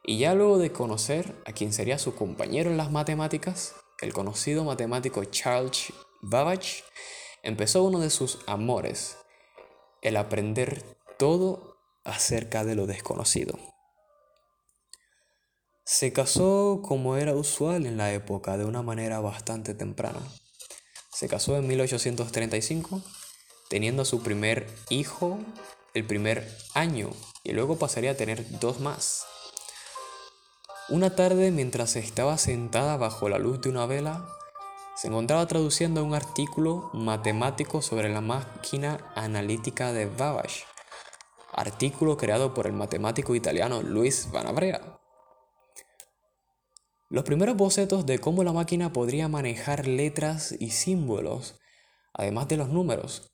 y 0.03 0.19
ya 0.19 0.35
luego 0.35 0.59
de 0.59 0.73
conocer 0.73 1.35
a 1.45 1.53
quien 1.53 1.73
sería 1.73 1.99
su 1.99 2.15
compañero 2.15 2.71
en 2.71 2.79
las 2.79 2.91
matemáticas, 2.91 3.75
el 4.01 4.15
conocido 4.15 4.65
matemático 4.65 5.23
Charles 5.25 5.93
Babbage 6.23 6.83
empezó 7.43 7.83
uno 7.83 8.01
de 8.01 8.09
sus 8.09 8.39
amores, 8.47 9.19
el 10.01 10.17
aprender 10.17 10.83
todo 11.19 11.77
acerca 12.05 12.65
de 12.65 12.75
lo 12.75 12.87
desconocido. 12.87 13.59
Se 15.85 16.13
casó 16.13 16.81
como 16.83 17.17
era 17.17 17.35
usual 17.35 17.85
en 17.85 17.99
la 17.99 18.13
época 18.13 18.57
de 18.57 18.65
una 18.65 18.83
manera 18.83 19.21
bastante 19.21 19.75
temprana. 19.75 20.21
Se 21.13 21.29
casó 21.29 21.57
en 21.57 21.67
1835, 21.67 23.03
teniendo 23.69 24.03
a 24.03 24.05
su 24.05 24.23
primer 24.23 24.67
hijo 24.89 25.39
el 25.95 26.07
primer 26.07 26.49
año 26.75 27.11
y 27.43 27.53
luego 27.53 27.79
pasaría 27.79 28.13
a 28.13 28.17
tener 28.17 28.59
dos 28.61 28.81
más. 28.81 29.27
Una 30.89 31.15
tarde, 31.15 31.51
mientras 31.51 31.97
estaba 31.97 32.39
sentada 32.39 32.97
bajo 32.97 33.29
la 33.29 33.39
luz 33.39 33.61
de 33.61 33.69
una 33.69 33.87
vela, 33.87 34.27
se 34.97 35.09
encontraba 35.09 35.47
traduciendo 35.47 36.05
un 36.05 36.15
artículo 36.15 36.91
matemático 36.93 37.81
sobre 37.81 38.09
la 38.09 38.21
máquina 38.21 39.13
analítica 39.15 39.93
de 39.93 40.07
Babbage, 40.07 40.65
artículo 41.53 42.17
creado 42.17 42.55
por 42.55 42.67
el 42.67 42.73
matemático 42.73 43.35
italiano 43.35 43.83
Luis 43.83 44.31
Van 44.31 44.47
Abrea. 44.47 45.00
Los 47.13 47.25
primeros 47.25 47.57
bocetos 47.57 48.07
de 48.07 48.21
cómo 48.21 48.45
la 48.45 48.53
máquina 48.53 48.93
podría 48.93 49.27
manejar 49.27 49.89
letras 49.89 50.55
y 50.61 50.71
símbolos, 50.71 51.59
además 52.15 52.47
de 52.47 52.57
los 52.57 52.69
números, 52.69 53.33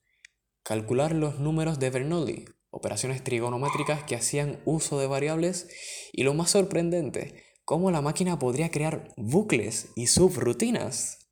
calcular 0.63 1.15
los 1.15 1.41
números 1.41 1.79
de 1.79 1.91
Bernoulli, 1.91 2.47
operaciones 2.71 3.23
trigonométricas 3.23 4.03
que 4.05 4.17
hacían 4.17 4.63
uso 4.65 4.99
de 4.99 5.07
variables 5.07 5.69
y 6.15 6.23
lo 6.23 6.33
más 6.33 6.53
sorprendente, 6.53 7.45
cómo 7.67 7.91
la 7.91 8.01
máquina 8.01 8.39
podría 8.39 8.71
crear 8.71 9.13
bucles 9.19 9.91
y 9.95 10.07
subrutinas 10.07 11.29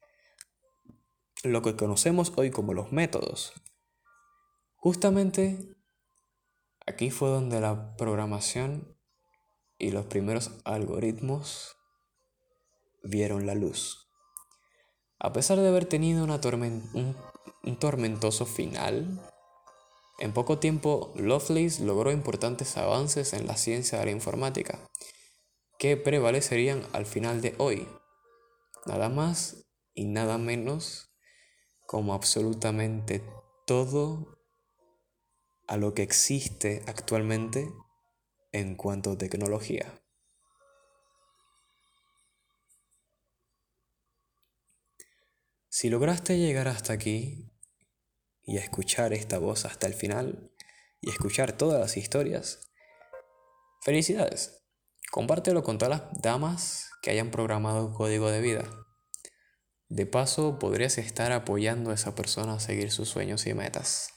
lo 1.44 1.62
que 1.62 1.76
conocemos 1.76 2.30
hoy 2.37 2.50
como 2.50 2.74
los 2.74 2.92
métodos. 2.92 3.54
Justamente 4.76 5.74
aquí 6.85 7.11
fue 7.11 7.30
donde 7.30 7.62
la 7.62 7.96
programación 7.96 8.98
y 9.78 9.92
los 9.92 10.04
primeros 10.04 10.50
algoritmos 10.66 11.78
vieron 13.05 13.47
la 13.47 13.55
luz. 13.55 14.09
A 15.19 15.33
pesar 15.33 15.59
de 15.59 15.69
haber 15.69 15.87
tenido 15.87 16.25
un, 16.25 17.17
un 17.62 17.79
tormentoso 17.79 18.47
final, 18.47 19.21
en 20.19 20.33
poco 20.33 20.59
tiempo 20.59 21.12
Lovelace 21.17 21.85
logró 21.85 22.12
importantes 22.12 22.77
avances 22.77 23.33
en 23.33 23.47
la 23.47 23.57
ciencia 23.57 23.99
de 23.99 24.07
la 24.07 24.11
informática, 24.11 24.79
que 25.79 25.97
prevalecerían 25.97 26.83
al 26.93 27.05
final 27.07 27.40
de 27.40 27.55
hoy, 27.59 27.88
nada 28.87 29.09
más 29.09 29.67
y 29.95 30.05
nada 30.05 30.38
menos 30.38 31.11
como 31.87 32.14
absolutamente 32.14 33.23
todo 33.67 34.38
a 35.67 35.77
lo 35.77 35.95
que 35.95 36.03
existe 36.03 36.83
actualmente 36.87 37.73
en 38.53 38.77
cuanto 38.77 39.12
a 39.12 39.19
tecnología. 39.19 40.04
Si 45.76 45.90
lograste 45.90 46.38
llegar 46.38 46.68
hasta 46.68 46.92
aquí 46.92 47.50
y 48.44 48.58
escuchar 48.58 49.12
esta 49.12 49.40
voz 49.40 49.64
hasta 49.64 49.88
el 49.88 49.94
final 49.94 50.52
y 51.00 51.10
escuchar 51.10 51.58
todas 51.58 51.80
las 51.80 51.96
historias, 51.96 52.70
felicidades. 53.82 54.62
Compártelo 55.10 55.64
con 55.64 55.78
todas 55.78 55.98
las 55.98 56.22
damas 56.22 56.90
que 57.02 57.10
hayan 57.10 57.32
programado 57.32 57.92
código 57.92 58.30
de 58.30 58.40
vida. 58.40 58.70
De 59.88 60.06
paso, 60.06 60.60
podrías 60.60 60.96
estar 60.96 61.32
apoyando 61.32 61.90
a 61.90 61.94
esa 61.94 62.14
persona 62.14 62.54
a 62.54 62.60
seguir 62.60 62.92
sus 62.92 63.08
sueños 63.08 63.44
y 63.48 63.54
metas. 63.54 64.10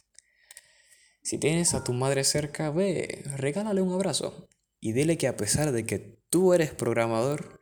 Si 1.23 1.39
tienes 1.39 1.73
a 1.73 1.83
tu 1.83 1.91
madre 1.91 2.23
cerca, 2.23 2.69
ve, 2.69 3.23
regálale 3.35 3.81
un 3.81 3.93
abrazo 3.93 4.47
y 4.79 4.91
dile 4.91 5.17
que 5.17 5.27
a 5.27 5.37
pesar 5.37 5.71
de 5.71 5.87
que 5.87 6.21
tú 6.29 6.53
eres 6.53 6.75
programador, 6.75 7.59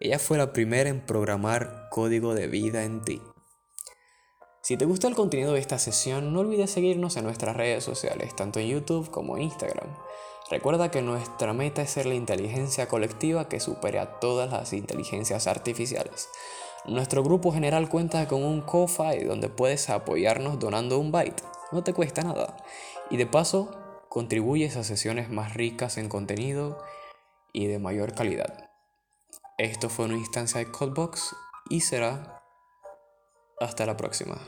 ella 0.00 0.18
fue 0.18 0.38
la 0.38 0.52
primera 0.52 0.88
en 0.88 1.04
programar 1.04 1.88
código 1.90 2.34
de 2.34 2.46
vida 2.46 2.84
en 2.84 3.02
ti. 3.02 3.20
Si 4.62 4.76
te 4.76 4.84
gustó 4.84 5.08
el 5.08 5.14
contenido 5.14 5.54
de 5.54 5.60
esta 5.60 5.78
sesión, 5.78 6.32
no 6.32 6.40
olvides 6.40 6.70
seguirnos 6.70 7.16
en 7.16 7.24
nuestras 7.24 7.56
redes 7.56 7.82
sociales, 7.82 8.36
tanto 8.36 8.60
en 8.60 8.68
YouTube 8.68 9.10
como 9.10 9.36
en 9.36 9.44
Instagram. 9.44 9.88
Recuerda 10.50 10.90
que 10.90 11.02
nuestra 11.02 11.52
meta 11.52 11.82
es 11.82 11.90
ser 11.90 12.06
la 12.06 12.14
inteligencia 12.14 12.86
colectiva 12.86 13.48
que 13.48 13.60
supere 13.60 13.98
a 13.98 14.18
todas 14.20 14.50
las 14.50 14.72
inteligencias 14.72 15.46
artificiales. 15.46 16.28
Nuestro 16.84 17.22
grupo 17.22 17.52
general 17.52 17.88
cuenta 17.88 18.28
con 18.28 18.44
un 18.44 18.60
Ko-Fi 18.62 19.24
donde 19.24 19.48
puedes 19.48 19.90
apoyarnos 19.90 20.58
donando 20.58 20.98
un 20.98 21.12
byte. 21.12 21.42
No 21.72 21.82
te 21.82 21.92
cuesta 21.92 22.22
nada. 22.22 22.56
Y 23.10 23.16
de 23.16 23.26
paso, 23.26 23.70
contribuyes 24.08 24.76
a 24.76 24.84
sesiones 24.84 25.28
más 25.28 25.54
ricas 25.54 25.98
en 25.98 26.08
contenido 26.08 26.78
y 27.52 27.66
de 27.66 27.78
mayor 27.78 28.14
calidad. 28.14 28.67
Esto 29.58 29.88
fue 29.88 30.04
una 30.04 30.16
instancia 30.16 30.60
de 30.60 30.70
Codebox 30.70 31.34
y 31.68 31.80
será 31.80 32.44
hasta 33.58 33.86
la 33.86 33.96
próxima. 33.96 34.38